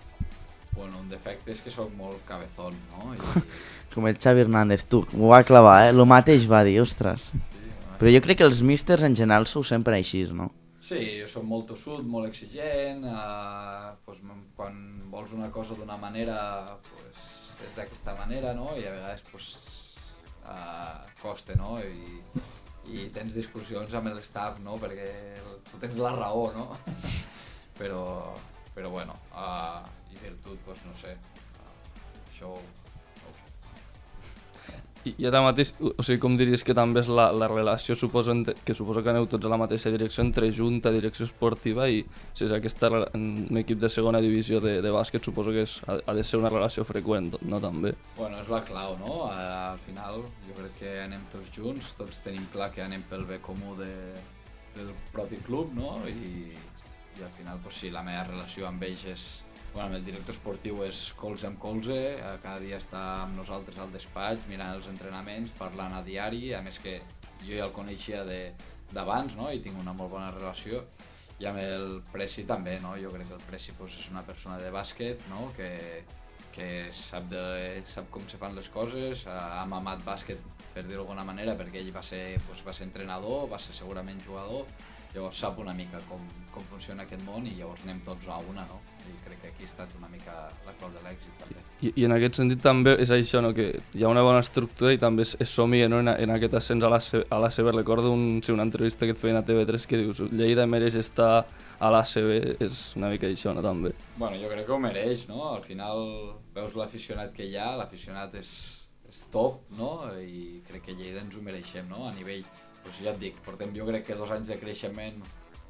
[0.71, 3.15] Bueno, un defecte és que sóc molt cabezón, no?
[3.17, 3.45] I,
[3.93, 5.95] Com el Xavi Hernández, tu, ho va clavar, eh?
[5.97, 7.25] Lo mateix va dir, ostres.
[8.02, 10.50] Però jo crec que els místers en general sou sempre així, no?
[10.82, 14.24] sí, jo soc molt tossut, molt exigent, eh, pues,
[14.58, 14.80] quan
[15.14, 16.38] vols una cosa d'una manera,
[16.90, 17.22] pues,
[17.62, 18.72] és d'aquesta manera, no?
[18.74, 19.48] I a vegades pues,
[20.42, 21.78] eh, costa, no?
[21.80, 22.18] I,
[22.90, 24.80] i tens discussions amb l'staff, no?
[24.82, 25.10] Perquè
[25.70, 26.68] tu tens la raó, no?
[27.80, 28.04] però,
[28.74, 31.14] però bueno, uh, i virtut, doncs no sé,
[32.32, 32.56] això.
[35.06, 37.96] I, I ara mateix, o o sigui, com diries que també és la, la relació,
[37.98, 41.88] suposo, entre, que suposo que aneu tots a la mateixa direcció, entre junta, direcció esportiva
[41.90, 45.78] i si és aquesta, un equip de segona divisió de, de bàsquet, suposo que és,
[45.88, 47.94] ha, ha de ser una relació freqüent, no també?
[48.18, 49.16] Bueno, és la clau, no?
[49.34, 53.42] Al final jo crec que anem tots junts, tots tenim clar que anem pel bé
[53.44, 53.94] comú de,
[54.76, 56.00] del propi club, no?
[56.10, 56.52] I,
[57.18, 59.30] i al final, pues, sí, la meva relació amb ells és...
[59.74, 63.94] Bueno, el director esportiu és colze amb colze, eh, cada dia està amb nosaltres al
[63.94, 66.98] despatx, mirant els entrenaments, parlant a diari, a més que
[67.46, 69.48] jo ja el coneixia d'abans, no?
[69.48, 70.84] I tinc una molt bona relació.
[71.40, 72.98] I amb el Preci també, no?
[73.00, 75.48] Jo crec que el Preci pues, és una persona de bàsquet, no?
[75.56, 75.72] Que,
[76.52, 80.44] que sap, de, sap com se fan les coses, ha mamat bàsquet
[80.76, 84.20] per dir-ho d'alguna manera, perquè ell va ser, doncs, va ser entrenador, va ser segurament
[84.28, 84.68] jugador,
[85.16, 88.68] llavors sap una mica com, com funciona aquest món i llavors anem tots a una,
[88.68, 88.84] no?
[89.10, 90.34] I crec que aquí ha estat una mica
[90.66, 91.64] la clau de l'èxit també.
[91.82, 93.54] I, I en aquest sentit també és això, no?
[93.58, 96.02] que hi ha una bona estructura i també es, es somia no?
[96.04, 97.74] en, en aquest ascens a la, a la CB.
[97.78, 101.32] Recordo un, sí, una entrevista que et feien a TV3 que dius Lleida mereix estar
[101.82, 103.66] a la CB, és una mica això, no?
[103.66, 103.96] també.
[104.18, 105.48] Bueno, jo crec que ho mereix, no?
[105.56, 106.06] Al final
[106.54, 108.52] veus l'aficionat que hi ha, l'aficionat és,
[109.10, 109.96] és top, no?
[110.22, 112.06] I crec que Lleida ens ho mereixem, no?
[112.06, 112.46] A nivell,
[112.86, 115.18] doncs ja et dic, portem jo crec que dos anys de creixement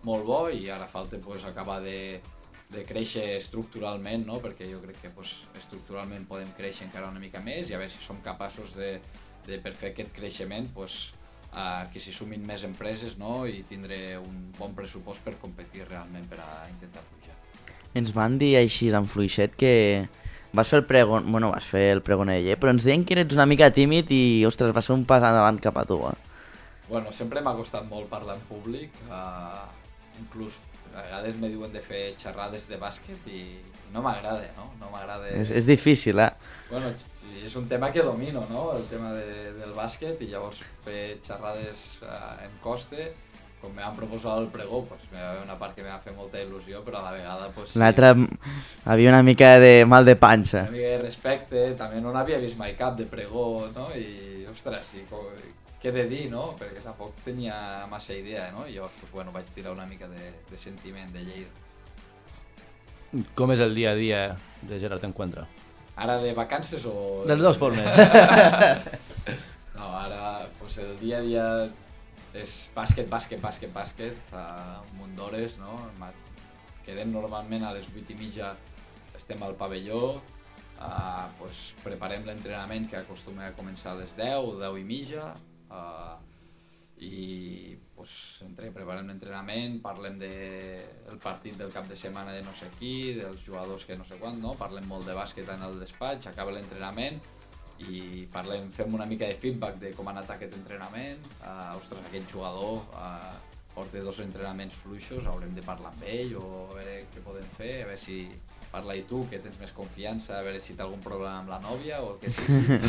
[0.03, 2.19] molt bo i ara falta pues, acabar de,
[2.71, 4.39] de créixer estructuralment, no?
[4.43, 7.91] Perquè jo crec que pues, estructuralment podem créixer encara una mica més i a veure
[7.91, 8.93] si som capaços de,
[9.47, 11.11] de per fer aquest creixement pues,
[11.51, 13.43] a que s'hi sumin més empreses no?
[13.43, 17.35] i tindre un bon pressupost per competir realment per a intentar pujar.
[17.99, 20.07] Ens van dir així en fluixet que
[20.55, 23.47] vas fer el pregon, bueno, vas fer el pregoner, però ens deien que eres una
[23.47, 26.15] mica tímid i, ostres, va ser un pas endavant cap a tu, eh?
[26.87, 29.67] Bueno, sempre m'ha costat molt parlar en públic, uh,
[30.19, 30.57] inclús
[30.95, 33.43] a vegades me diuen de fer xerrades de bàsquet i
[33.93, 34.69] no m'agrada, no?
[34.79, 35.27] No m'agrada...
[35.35, 36.29] És, és difícil, eh?
[36.69, 36.91] Bueno,
[37.31, 38.69] i és un tema que domino, no?
[38.75, 43.09] El tema de, del bàsquet i llavors fer xerrades uh, em costa.
[43.61, 45.99] Com me van proposar el pregó, pues, hi va haver una part que me va
[46.01, 47.51] fer molta il·lusió, però a la vegada...
[47.53, 48.15] Pues, sí, L'altre
[48.89, 50.63] havia una mica de mal de panxa.
[50.65, 53.91] una mica de respecte, també no n'havia vist mai cap de pregó, no?
[53.93, 55.27] I, ostres, sí, com,
[55.81, 56.51] què he de dir, no?
[56.59, 58.67] Perquè tampoc tenia massa idea, no?
[58.69, 61.49] I llavors, pues, bueno, vaig tirar una mica de, de sentiment de Lleida.
[63.35, 64.19] Com és el dia a dia
[64.61, 65.47] de Gerard Encuentra?
[65.99, 67.23] Ara de vacances o...
[67.25, 67.89] De les dues formes.
[69.81, 71.43] No, ara pues, el dia a dia
[72.37, 75.79] és bàsquet, bàsquet, bàsquet, bàsquet, a un munt d'hores, no?
[76.85, 78.51] Quedem normalment a les 8 i mitja,
[79.17, 80.19] estem al pavelló,
[80.77, 85.31] uh, pues, preparem l'entrenament que acostuma a començar a les 10, 10 i mitja,
[85.71, 86.19] uh,
[87.01, 88.13] i pues,
[88.45, 93.13] entre, preparem l'entrenament, parlem del de partit del cap de setmana de no sé qui,
[93.17, 94.53] dels jugadors que no sé quan, no?
[94.59, 97.21] parlem molt de bàsquet en el despatx, acaba l'entrenament
[97.89, 102.05] i parlem, fem una mica de feedback de com ha anat aquest entrenament, uh, ostres,
[102.05, 103.33] aquest jugador uh,
[103.73, 107.73] porta dos entrenaments fluixos, haurem de parlar amb ell o a veure què podem fer,
[107.81, 108.19] a veure si
[108.71, 111.59] parla i tu, que tens més confiança, a veure si té algun problema amb la
[111.63, 112.79] nòvia o el que sigui.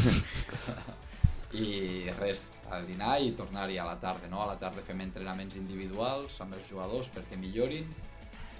[1.53, 4.41] I res, a dinar i tornar-hi a la tarda, no?
[4.43, 7.91] A la tarda fem entrenaments individuals amb els jugadors perquè millorin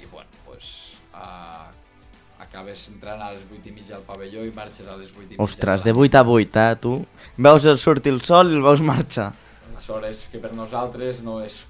[0.03, 1.71] i bueno, pues, uh,
[2.43, 5.29] acabes entrant a les 8 i mitja al pavelló i marxes a les 8 i
[5.31, 5.43] mitja.
[5.43, 6.95] Ostres, de 8 a 8, eh, tu?
[7.37, 9.31] Veus el sortir el sol i el veus marxar.
[9.71, 11.63] Aleshores, que per nosaltres no és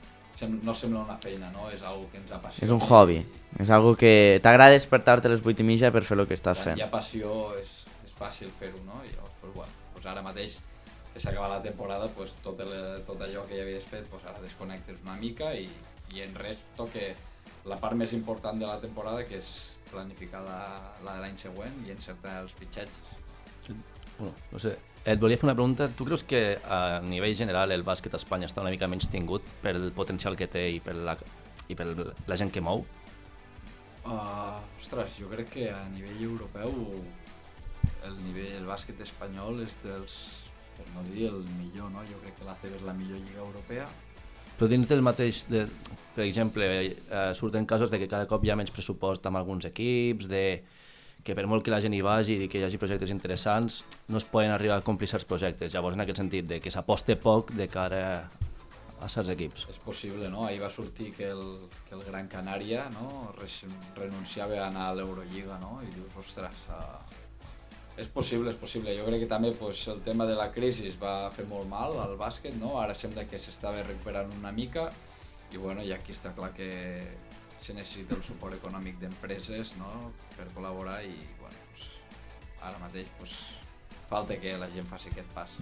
[0.43, 1.69] no sembla una feina, no?
[1.71, 2.67] És algo que ens apassiona.
[2.67, 3.21] És un hobby.
[3.63, 6.59] És algo que t'agrada despertar-te a les 8 i mitja per fer el que estàs
[6.59, 6.81] Quan fent.
[6.81, 7.71] hi ha passió és,
[8.03, 8.99] és fàcil fer-ho, no?
[9.05, 10.59] I llavors, pues, bueno, pues ara mateix
[11.13, 14.41] que s'acaba la temporada, pues, tot, el, tot allò que ja havies fet, pues, ara
[14.41, 15.69] desconnectes una mica i,
[16.15, 17.13] i en res toca
[17.69, 19.51] la part més important de la temporada, que és
[19.91, 20.63] planificar la,
[21.05, 23.13] la de l'any següent i encertar els fitxatges.
[24.19, 25.89] Bueno, no sé, et volia fer una pregunta.
[25.89, 29.47] Tu creus que a nivell general el bàsquet a Espanya està una mica menys tingut
[29.63, 31.17] per el potencial que té i per la,
[31.69, 32.87] i per la gent que mou?
[34.03, 36.73] Uh, ostres, jo crec que a nivell europeu
[38.03, 40.17] el nivell el bàsquet espanyol és dels,
[40.77, 42.05] per no dir el millor, no?
[42.09, 43.89] Jo crec que la CB és la millor lliga europea.
[44.59, 45.65] Però dins del mateix, de,
[46.15, 49.67] per exemple, eh, surten casos de que cada cop hi ha menys pressupost amb alguns
[49.69, 50.45] equips, de
[51.23, 54.19] que per molt que la gent hi vagi i que hi hagi projectes interessants, no
[54.19, 55.73] es poden arribar a complir certs projectes.
[55.75, 58.03] Llavors, en aquest sentit, de que s'aposte poc de cara
[59.03, 59.67] a certs equips.
[59.71, 60.47] És possible, no?
[60.47, 61.45] Ahir va sortir que el,
[61.89, 63.33] que el Gran Canària no?
[63.97, 65.81] Renunciava a anar a l'Eurolliga, no?
[65.83, 67.22] I dius, ostres, uh,
[67.97, 68.95] és possible, és possible.
[68.97, 72.17] Jo crec que també pues, el tema de la crisi va fer molt mal al
[72.21, 72.79] bàsquet, no?
[72.81, 74.89] Ara sembla que s'estava recuperant una mica
[75.53, 76.71] i bueno, i aquí està clar que
[77.61, 80.11] se necessita el suport econòmic d'empreses no?
[80.35, 81.85] per col·laborar i bueno, pues,
[82.65, 83.37] ara mateix pues,
[84.11, 85.53] falta que la gent faci aquest pas.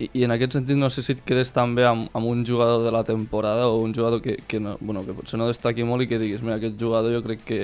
[0.00, 2.82] I, I en aquest sentit no sé si et quedes també amb, amb un jugador
[2.86, 6.06] de la temporada o un jugador que, que, no, bueno, que potser no destaqui molt
[6.06, 7.60] i que diguis, mira, aquest jugador jo crec que...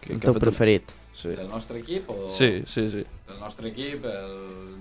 [0.00, 0.99] que, El que ha teu fet un-" preferit.
[1.12, 1.28] Sí.
[1.34, 2.30] Del nostre equip o...?
[2.30, 3.04] sí, sí, sí.
[3.26, 4.78] del nostre equip, el-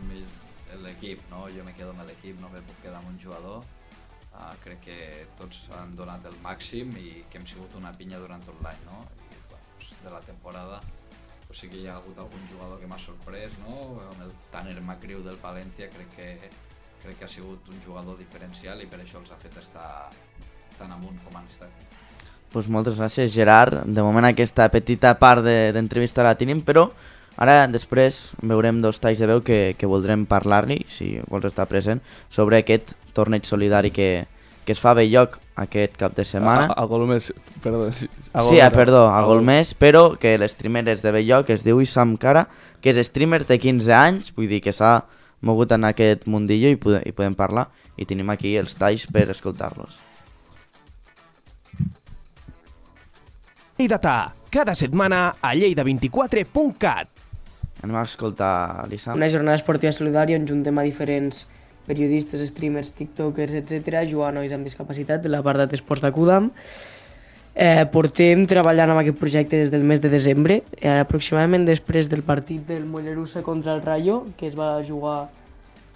[0.71, 1.47] el- l'equip, no?
[1.49, 3.63] Jo me quedo amb l'equip, no me puc quedar amb un jugador.
[4.29, 4.97] Uh, crec que
[5.35, 9.01] tots han donat el màxim i que hem sigut una pinya durant tot l'any, no?
[9.33, 10.79] I, pues, de la temporada
[11.49, 13.97] o sí que hi ha hagut algun jugador que m'ha sorprès, no?
[14.11, 16.27] Amb el Tanner Macriu del Palentia crec que,
[17.01, 20.11] crec que ha sigut un jugador diferencial i per això els ha fet estar
[20.77, 21.73] tan amunt com han estat.
[22.51, 23.83] Pues moltes gràcies, Gerard.
[23.85, 26.89] De moment aquesta petita part de- d'entrevista la tenim, però
[27.37, 32.01] ara després veurem dos talls de veu que, que voldrem parlar-li, si vols estar present,
[32.29, 34.25] sobre aquest torneig solidari que,
[34.65, 36.65] que es fa a Belloc aquest cap de setmana.
[36.73, 37.31] A, a Golmes,
[37.61, 37.91] perdó.
[37.91, 41.63] Sí, a Sí, ah, Golmes, perdó, a Golmés, però que l'streamer és de Belloc, es
[41.63, 42.47] diu Issam Cara,
[42.81, 45.03] que és streamer, té 15 anys, vull dir que s'ha
[45.41, 49.29] mogut en aquest mundillo i, pode, i podem parlar, i tenim aquí els talls per
[49.29, 49.99] escoltar-los.
[53.79, 57.07] Lleidatà, cada setmana a lleida24.cat.
[57.79, 59.15] Anem a escoltar l'Issam.
[59.15, 61.45] Una jornada esportiva solidària on juntem a diferents
[61.87, 64.01] periodistes, streamers, tiktokers, etc.
[64.09, 66.51] jugant a nois amb discapacitat de la part d'esports de Kudam.
[67.55, 72.27] Eh, portem treballant amb aquest projecte des del mes de desembre, eh, aproximadament després del
[72.27, 75.29] partit del Mollerussa contra el Rayo, que es va jugar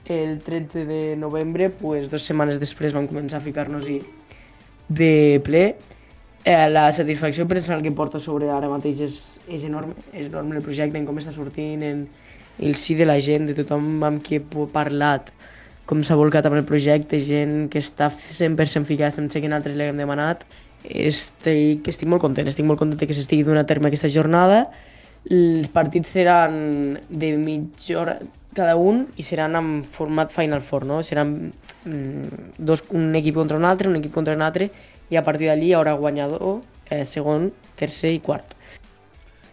[0.07, 3.99] el 13 de novembre, pues, dues setmanes després vam començar a ficar-nos-hi
[4.88, 5.73] de ple.
[6.46, 10.66] Eh, la satisfacció personal que porto sobre ara mateix és, és enorme, és enorme el
[10.66, 12.02] projecte, en com està sortint, en
[12.60, 15.32] el sí de la gent, de tothom amb qui he parlat,
[15.88, 19.88] com s'ha volcat amb el projecte, gent que està 100% ficada sense que nosaltres li
[19.88, 20.44] haguem demanat.
[20.84, 24.66] Estic, estic molt content, estic molt content que s'estigui donant a terme aquesta jornada.
[25.32, 28.18] Els partits seran de mitja hora
[28.54, 31.00] cada un i seran en format Final Four, no?
[31.04, 31.54] Seran
[31.86, 34.70] mm, dos, un equip contra un altre, un equip contra un altre,
[35.14, 38.55] i a partir d'allí hi haurà guanyador, eh, segon, tercer i quart.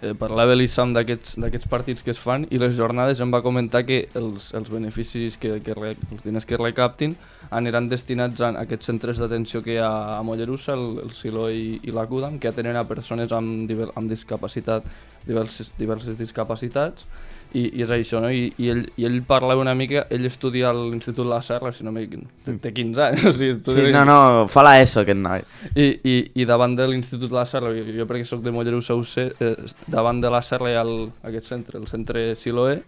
[0.00, 3.98] Eh, parlava l'Issam d'aquests partits que es fan i les jornades em va comentar que
[4.16, 7.18] els, els beneficis, que, que re, els diners que recaptin
[7.52, 11.76] aniran destinats a aquests centres d'atenció que hi ha a Mollerussa, el, el Silo i,
[11.84, 14.88] i la CUDAM, que atenen a persones amb, amb discapacitat,
[15.28, 17.04] diverses, diverses discapacitats,
[17.52, 18.30] i, i és això, no?
[18.30, 21.86] I, i, ell, i ell parlava una mica, ell estudia a l'Institut La Serra, si
[21.86, 23.86] no m'equivoco, té, té 15 anys, o sigui, estudia...
[23.88, 25.44] Sí, no, no, fa la ESO aquest noi.
[25.74, 29.04] I, i, i davant de l'Institut La Serra, jo, jo perquè sóc de Mollerussa ho
[29.06, 29.54] sé, eh,
[29.90, 32.78] davant de la Serra hi ha el, aquest centre, el centre Siloé,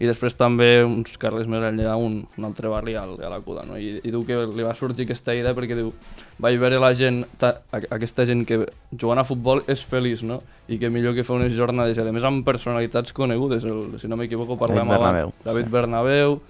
[0.00, 3.64] i després també uns carrers més enllà, un, un altre barri a, a la Cuda,
[3.68, 3.76] no?
[3.80, 5.92] I, I diu que li va sortir aquesta idea perquè diu
[6.38, 8.60] vaig veure la gent, ta, aquesta gent que
[8.98, 10.42] jugant a futbol és feliç, no?
[10.68, 14.08] I que millor que fer unes jornades, i a més amb personalitats conegudes, el, si
[14.08, 15.70] no m'equivoco parlem David Bernabéu, abans, David sí.
[15.72, 16.40] Bernabéu,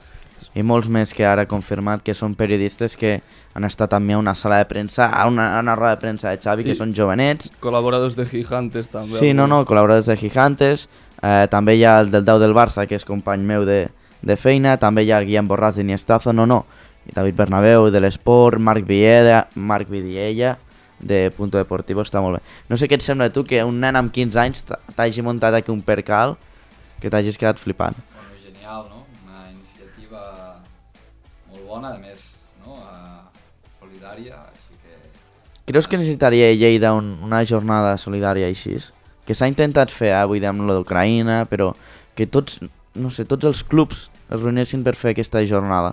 [0.56, 3.20] I molts més que ara confirmat que són periodistes que
[3.56, 6.30] han estat també a una sala de premsa, a una, a una roda de premsa
[6.30, 7.50] de Xavi, que I- són jovenets.
[7.60, 9.18] col·laboradors de Gigantes també.
[9.18, 10.88] Sí, no, no, col·laboradors de Gigantes.
[11.22, 13.88] Eh, també hi ha el del 10 del Barça, que és company meu de,
[14.22, 14.76] de feina.
[14.76, 16.64] També hi ha Guillem Borràs d'Iniestazo, no, no.
[17.14, 20.56] David Bernabéu de l'Esport, Marc Viella, Marc Vidiella
[20.98, 22.42] de Punto Deportivo, està molt bé.
[22.70, 24.64] No sé què et sembla tu que un nen amb 15 anys
[24.96, 26.36] t'hagi muntat aquí un percal
[27.00, 27.96] que t'hagis quedat flipant.
[28.14, 29.04] Bueno, genial, no?
[29.26, 30.22] Una iniciativa
[31.52, 32.24] molt bona, a més,
[32.64, 32.80] no?
[32.80, 33.26] Uh,
[33.82, 34.96] solidària, així que...
[35.68, 38.78] Creus que necessitaria Lleida un, una jornada solidària així?
[39.26, 41.74] Que s'ha intentat fer eh, avui amb lo d'Ucraïna, però
[42.16, 42.62] que tots,
[42.94, 45.92] no sé, tots els clubs es reunissin per fer aquesta jornada.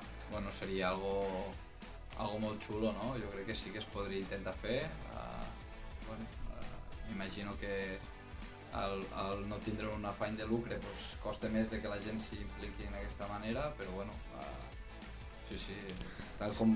[9.15, 12.19] Al, al no tindre un afany de lucre pues, costa més de que la gent
[12.23, 14.43] s'hi impliqui d'aquesta manera, però bueno, uh,
[15.49, 15.77] sí, sí,
[16.39, 16.75] tal com,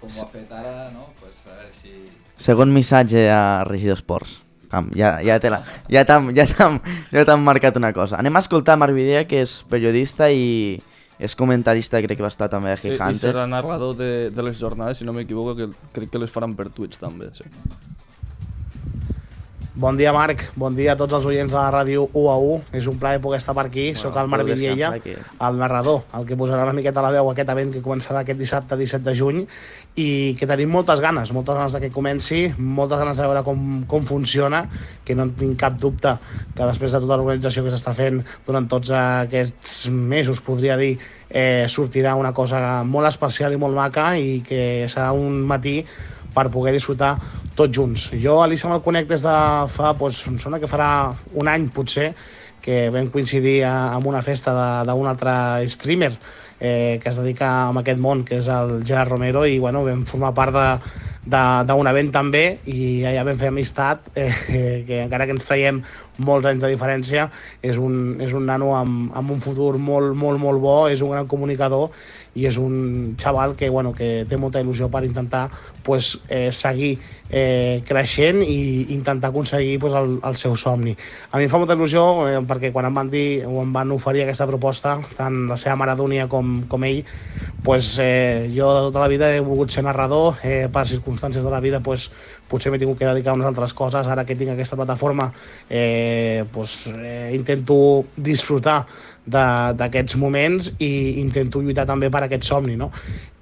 [0.00, 1.10] com ho ha fet ara, no?
[1.20, 1.94] Pues a veure si...
[2.36, 4.42] Segon missatge a Regidor Esports.
[4.68, 6.76] Pam, ja, ja te la, ja t'han ja t'han
[7.14, 8.18] ja t'han marcat una cosa.
[8.20, 10.76] Anem a escoltar Marc Videa, que és periodista i
[11.18, 13.24] és comentarista, crec que va estar també a Sí, I Gigantes.
[13.24, 16.68] serà narrador de, de les jornades, si no m'equivoco, que crec que les faran per
[16.70, 17.32] Twitch també.
[17.34, 17.48] Sí.
[19.78, 20.40] Bon dia, Marc.
[20.58, 22.54] Bon dia a tots els oients de la ràdio 1 a 1.
[22.74, 23.84] És un plaer poder estar per aquí.
[23.92, 25.12] Bueno, Soc el Marc aquí.
[25.14, 28.40] el narrador, el que posarà una miqueta la veu a aquest event que començarà aquest
[28.40, 29.38] dissabte 17 de juny
[29.94, 33.62] i que tenim moltes ganes, moltes ganes de que comenci, moltes ganes de veure com,
[33.86, 34.64] com funciona,
[35.06, 36.16] que no tinc cap dubte
[36.56, 40.96] que després de tota l'organització que s'està fent durant tots aquests mesos, podria dir,
[41.30, 45.84] eh, sortirà una cosa molt especial i molt maca i que serà un matí
[46.34, 47.16] per poder disfrutar
[47.58, 48.08] tots junts.
[48.22, 49.36] Jo a l'Issa me'l conec des de
[49.74, 50.90] fa, doncs, em sembla que farà
[51.34, 52.12] un any potser,
[52.62, 54.52] que vam coincidir a, amb una festa
[54.86, 55.32] d'un altre
[55.70, 56.12] streamer
[56.60, 60.04] eh, que es dedica a aquest món, que és el Gerard Romero, i bueno, vam
[60.06, 64.32] formar part de- d'un event també i allà vam fer amistat, eh,
[64.88, 65.82] que encara que ens traiem
[66.24, 67.28] molts anys de diferència,
[67.62, 71.12] és un, és un nano amb, amb un futur molt, molt, molt bo, és un
[71.14, 71.90] gran comunicador
[72.38, 75.48] i és un xaval que, bueno, que té molta il·lusió per intentar
[75.82, 76.92] pues, eh, seguir
[77.30, 80.94] eh, creixent i intentar aconseguir pues, el, el seu somni.
[81.30, 83.92] A mi em fa molta il·lusió eh, perquè quan em van dir o em van
[83.96, 87.02] oferir aquesta proposta, tant la seva mare Dúnia com, com ell,
[87.68, 91.60] pues, eh, jo tota la vida he volgut ser narrador, eh, per circumstàncies de la
[91.60, 92.06] vida pues,
[92.48, 95.26] potser m'he tingut que dedicar a unes altres coses, ara que tinc aquesta plataforma
[95.68, 98.86] eh, pues, eh, intento disfrutar
[99.26, 102.88] de- d'aquests moments i intento lluitar també per aquest somni, no?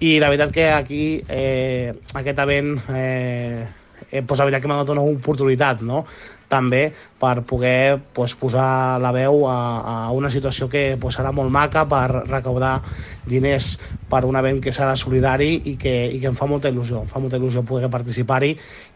[0.03, 3.63] I la veritat que aquí eh, aquest event eh,
[4.11, 6.03] eh, pues, la veritat que m'ha donat una oportunitat, no?
[6.49, 11.51] També per poder pues, posar la veu a, a una situació que pues, serà molt
[11.53, 12.81] maca per recaudar
[13.27, 13.77] diners
[14.11, 17.11] per un event que serà solidari i que, i que em fa molta il·lusió, em
[17.11, 18.53] fa molta il·lusió poder participar-hi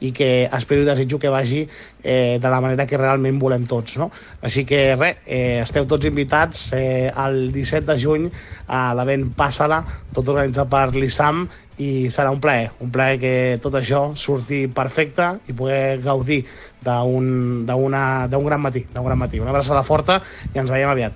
[0.06, 3.96] i que espero i desitjo que vagi eh, de la manera que realment volem tots.
[4.00, 4.10] No?
[4.46, 8.30] Així que res, eh, esteu tots invitats eh, el 17 de juny
[8.68, 9.82] a l'event Passa-la,
[10.14, 11.46] tot organitzat per l'ISAM
[11.80, 13.34] i serà un plaer, un plaer que
[13.64, 16.42] tot això surti perfecte i poder gaudir
[16.84, 19.40] d'un d'un gran matí, d'un gran matí.
[19.40, 20.22] Una abraçada forta
[20.54, 21.12] i ens veiem aviat.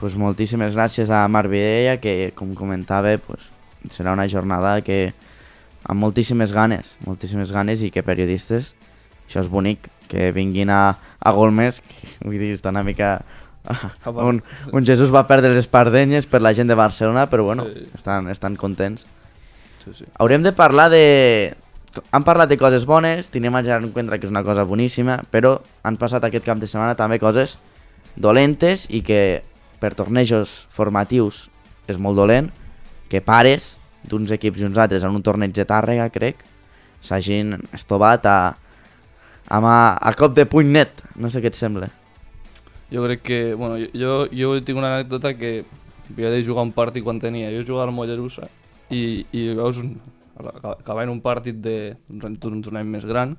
[0.00, 3.50] pues moltíssimes gràcies a Marc Vidella, que com comentava pues,
[3.92, 5.12] serà una jornada que
[5.84, 8.74] amb moltíssimes ganes, moltíssimes ganes i que periodistes,
[9.28, 13.20] això és bonic, que vinguin a, a Golmes, que, vull dir, està una mica...
[14.08, 14.40] Un,
[14.72, 17.84] un Jesús va perdre les pardenyes per la gent de Barcelona, però bueno, Sí.
[17.94, 19.04] estan, estan contents.
[19.84, 20.04] Sí, sí.
[20.18, 21.54] Haurem de parlar de...
[22.10, 25.58] Han parlat de coses bones, tenim a Gerard Encuentra, que és una cosa boníssima, però
[25.84, 27.58] han passat aquest cap de setmana també coses
[28.16, 29.42] dolentes i que
[29.80, 31.48] per tornejos formatius
[31.88, 32.50] és molt dolent
[33.10, 33.74] que pares
[34.06, 36.44] d'uns equips i uns altres en un torneig de Tàrrega, crec,
[37.02, 38.38] s'hagin estovat a,
[39.48, 41.02] a, a cop de puny net.
[41.16, 41.90] No sé què et sembla.
[42.90, 45.64] Jo crec que, bueno, jo, jo tinc una anècdota que
[46.10, 47.52] havia de jugar un partit quan tenia.
[47.54, 48.48] Jo jugava al Mollerussa
[48.90, 49.94] i, i veus un,
[50.48, 53.36] acabant un partit de- d'un torneig més gran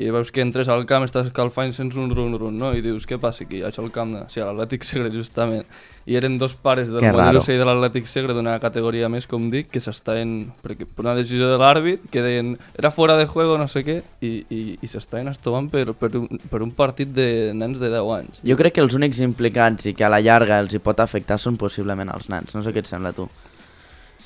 [0.00, 2.70] i veus que entres al camp, estàs escalfant sents un run-run, no?
[2.72, 3.58] I dius, què passa aquí?
[3.66, 4.20] Això al camp, de...
[4.32, 5.66] sí, a l'Atlètic Segre, justament.
[6.08, 7.02] I eren dos pares del.
[7.26, 11.14] Mollerussa i de l'Atlètic Segre d'una categoria més, com dic, que s'estaven, perquè per una
[11.18, 14.88] decisió de l'àrbit, que deien, era fora de juego, no sé què, i, i, i
[14.88, 18.40] s'estaven estovant per, per, un, per un partit de nens de 10 anys.
[18.46, 21.36] Jo crec que els únics implicats i que a la llarga els hi pot afectar
[21.36, 22.56] són possiblement els nens.
[22.56, 23.28] No sé què et sembla tu.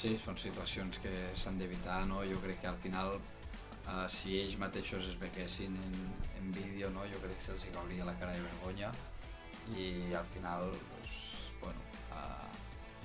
[0.05, 2.19] Sí, són situacions que s'han d'evitar, no?
[2.29, 3.15] Jo crec que al final,
[3.89, 5.95] uh, si ells mateixos es veguessin en,
[6.37, 7.07] en vídeo, no?
[7.09, 8.91] Jo crec que se'ls cauria la cara de vergonya
[9.73, 9.87] i
[10.19, 11.15] al final, pues,
[11.63, 12.51] bueno, uh,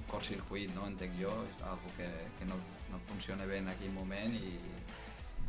[0.02, 0.90] un curtcircuit, no?
[0.92, 2.60] Entenc jo, és algo que, que no,
[2.92, 4.52] no funciona bé en aquell moment i,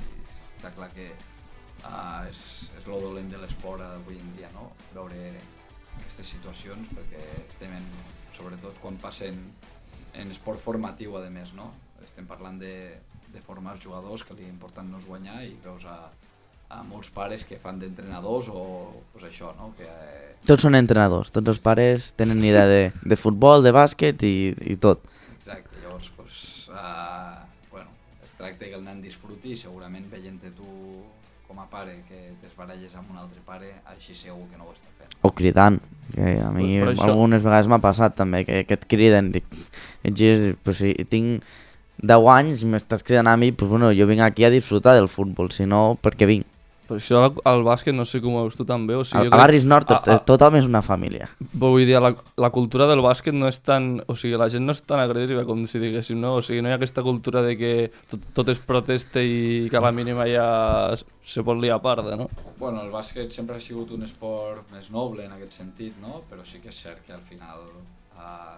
[0.07, 2.45] i està clar que uh, és,
[2.79, 4.69] és lo dolent de l'esport avui en dia, no?
[4.95, 5.19] Veure
[5.97, 7.93] aquestes situacions perquè estem en,
[8.39, 9.43] sobretot quan passen
[10.15, 11.71] en esport formatiu, a més, no?
[12.05, 12.99] Estem parlant de,
[13.33, 15.99] de formar els jugadors, que l'important no és guanyar, i veus a,
[16.71, 18.65] a molts pares que fan d'entrenadors o
[19.13, 19.73] pues això, no?
[19.79, 24.23] Que, eh, Tots són entrenadors, tots els pares tenen idea de, de futbol, de bàsquet
[24.25, 25.05] i, i tot.
[25.37, 26.37] exacte, llavors, pues,
[26.73, 27.91] uh, bueno,
[28.25, 30.71] es tracta que el nen disfruti i segurament veient-te tu
[31.51, 34.87] com a pare que t'esbaralles amb un altre pare, així segur que no ho està
[35.01, 35.11] fent.
[35.27, 35.81] O cridant,
[36.15, 39.45] que a mi Però això- algunes vegades m'ha passat també, que, que et criden, dic,
[40.07, 41.43] ets, gir- pues, si tinc
[42.01, 45.09] 10 anys i m'estàs cridant a mi, pues, bueno, jo vinc aquí a disfrutar del
[45.11, 46.47] futbol, si no, perquè vinc.
[46.91, 49.35] Per això al- al bàsquet no sé com ho veus tu també, o sigui, A,
[49.37, 51.29] a Barris Nord tot, a- a- tothom és una família.
[51.55, 52.11] Vull dir, la,
[52.43, 54.01] la cultura del bàsquet no és tan...
[54.11, 56.35] O sigui, la gent no és tan agressiva com si diguéssim, no?
[56.41, 57.71] O sigui, no hi ha aquesta cultura de que
[58.11, 60.49] tot, tot és protesta i que a la mínima ja
[61.23, 62.27] se pot liar a parda, no?
[62.59, 66.25] Bueno, el bàsquet sempre ha sigut un esport més noble en aquest sentit, no?
[66.29, 67.69] Però sí que és cert que al final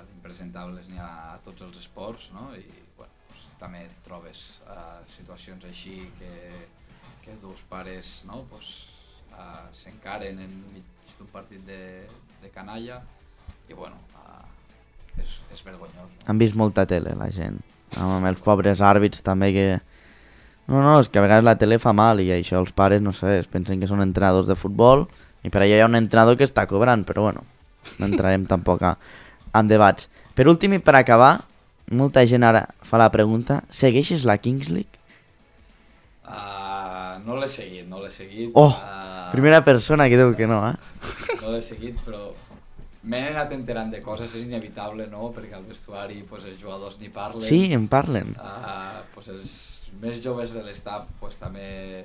[0.09, 2.49] d'impresentables n'hi ha a tots els esports, no?
[2.57, 2.65] I
[2.97, 6.33] bueno, doncs, també trobes uh, situacions així que,
[7.23, 8.45] que dos pares no?
[8.51, 8.87] pues,
[9.33, 10.85] uh, s'encaren enmig
[11.19, 12.05] d'un partit de,
[12.43, 13.01] de canalla
[13.69, 14.43] i bueno, uh,
[15.19, 16.11] és, és vergonyós.
[16.11, 16.27] No?
[16.27, 17.61] Han vist molta tele, la gent.
[18.01, 19.67] Amb els pobres àrbits també que...
[20.71, 23.13] No, no, és que a vegades la tele fa mal i això els pares, no
[23.17, 25.09] sé, es pensen que són entrenadors de futbol
[25.43, 27.43] i per allà hi ha un entrenador que està cobrant, però bueno,
[27.99, 28.95] no entrarem tampoc a,
[29.59, 30.09] en debats.
[30.39, 31.35] Per últim i per acabar,
[31.91, 35.03] molta gent ara fa la pregunta, segueixes la Kings League?
[36.23, 36.62] Uh,
[37.27, 38.51] no l'he seguit, no l'he seguit.
[38.55, 40.77] Oh, uh, primera persona que diu que no, eh?
[41.43, 42.31] no l'he seguit, però
[43.03, 45.33] m'he anat enterant de coses, és inevitable, no?
[45.35, 47.43] Perquè al vestuari pues, els jugadors ni parlen.
[47.43, 48.35] Sí, en parlen.
[48.39, 49.55] Uh, pues, els
[50.01, 52.05] més joves de l'estaf pues, també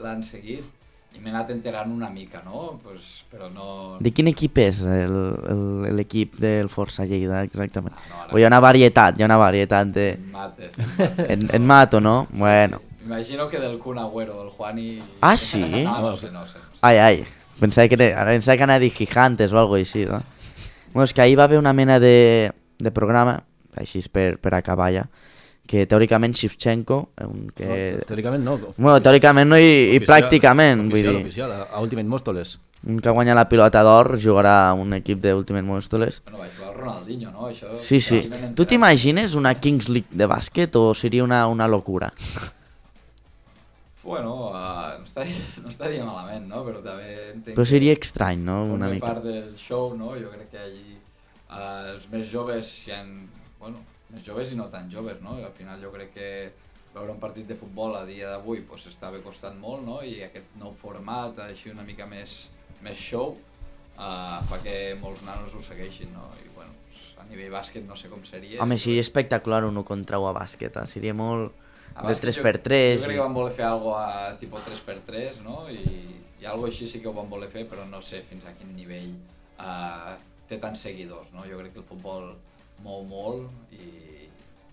[0.00, 0.64] l'han seguit
[1.10, 2.78] i m'he anat enterant una mica, no?
[2.84, 3.96] Pues, però no...
[4.00, 5.16] De quin equip és el-
[5.50, 7.96] el- l'equip del Força Lleida, exactament?
[7.98, 10.06] Ah, no, ara- O hi ha una varietat, hi ha una varietat de...
[10.14, 10.78] En mates.
[11.26, 12.28] En, en Mato, no?
[12.30, 12.80] Bueno.
[13.10, 15.00] Imagino que del Kun Agüero, del Juani...
[15.20, 15.58] Ah, sí?
[15.84, 16.58] No, no sé, no sé.
[16.58, 16.78] No sé.
[16.82, 17.24] Ai, ai.
[17.58, 20.20] Pensava que, era, pensava que anava a dir Gigantes o algo així, no?
[20.94, 23.34] Bueno, és que ahir va haver una mena de, de programa,
[23.76, 25.02] així per, per acabar ja,
[25.66, 27.66] que teòricament Shevchenko, un que...
[27.98, 28.54] No, teòricament no.
[28.78, 31.26] Bueno, teòricament no i, i Oficial- pràcticament, vull oficial, dir.
[31.26, 32.54] Oficial, a, a Ultimate Móstoles.
[32.86, 36.22] un que guanya la pilota d'or jugarà a un equip d'Ultimate Móstoles.
[36.24, 37.50] Bueno, veure el Ronaldinho, no?
[37.50, 38.22] Això, Sí, sí.
[38.56, 42.08] Tu t'imagines una Kings League de bàsquet o seria una, una locura?
[44.02, 46.62] Bueno, uh, no, estaria, no estaria malament, no?
[46.66, 48.62] Però també entenc Però seria estrany, no?
[48.76, 49.06] Una mica.
[49.06, 50.14] part del show, no?
[50.20, 53.02] Jo crec que allí uh, els més joves hi ha...
[53.60, 55.36] Bueno, més joves i no tan joves, no?
[55.38, 56.30] I al final jo crec que
[56.94, 60.00] veure un partit de futbol a dia d'avui pues, estava costant molt, no?
[60.02, 62.42] I aquest nou format, així una mica més,
[62.82, 63.36] més show,
[64.00, 66.26] uh, fa que molts nanos ho segueixin, no?
[66.40, 68.62] I bueno, pues, a nivell bàsquet no sé com seria.
[68.64, 70.88] Home, seria espectacular un 1 contra 1 a bàsquet, eh?
[70.90, 72.80] seria molt A de bàsquet 3x3.
[72.94, 75.64] Jo, jo crec que van voler fer algo a tipo 3x3, no?
[75.72, 75.84] I,
[76.40, 78.72] i algo així sí que ho van voler fer, però no sé fins a quin
[78.76, 79.12] nivell
[79.60, 80.14] uh,
[80.48, 81.44] té tants seguidors, no?
[81.48, 82.30] Jo crec que el futbol
[82.84, 84.28] mou molt i,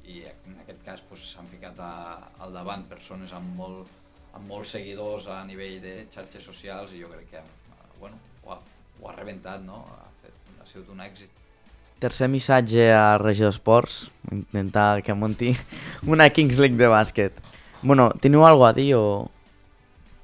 [0.08, 1.94] i en aquest cas pues, s'han ficat a,
[2.44, 3.92] al davant persones amb, molt,
[4.38, 8.56] amb molts seguidors a nivell de xarxes socials i jo crec que uh, bueno, ho,
[8.56, 8.62] ha,
[9.02, 9.84] ho ha rebentat, no?
[9.98, 11.44] Ha, fet, ha sigut un èxit.
[12.00, 15.56] Tercer missatge a Regió d'Esports, intentar que munti
[16.06, 17.34] una Kings League de bàsquet.
[17.82, 19.30] Bueno, teniu alguna a dir o...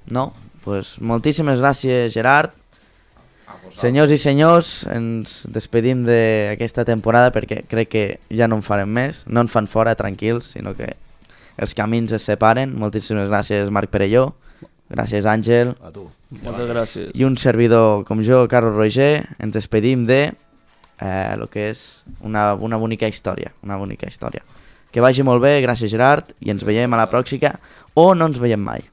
[0.09, 0.33] No?
[0.63, 2.53] pues moltíssimes gràcies, Gerard.
[3.73, 8.03] Senyors i senyors, ens despedim d'aquesta temporada perquè crec que
[8.33, 9.23] ja no en farem més.
[9.27, 10.93] No ens fan fora, tranquils, sinó que
[11.57, 12.73] els camins es separen.
[12.79, 14.31] Moltíssimes gràcies, Marc Perelló.
[14.93, 15.73] Gràcies, Àngel.
[15.81, 16.05] A tu.
[16.43, 17.11] Moltes gràcies.
[17.17, 20.33] I un servidor com jo, Carlos Roger, ens despedim de
[21.03, 24.43] eh, lo que és una, una bonica història, una bonica història.
[24.93, 27.55] Que vagi molt bé, gràcies Gerard, i ens veiem a la pròxima
[27.97, 28.85] o no ens veiem mai.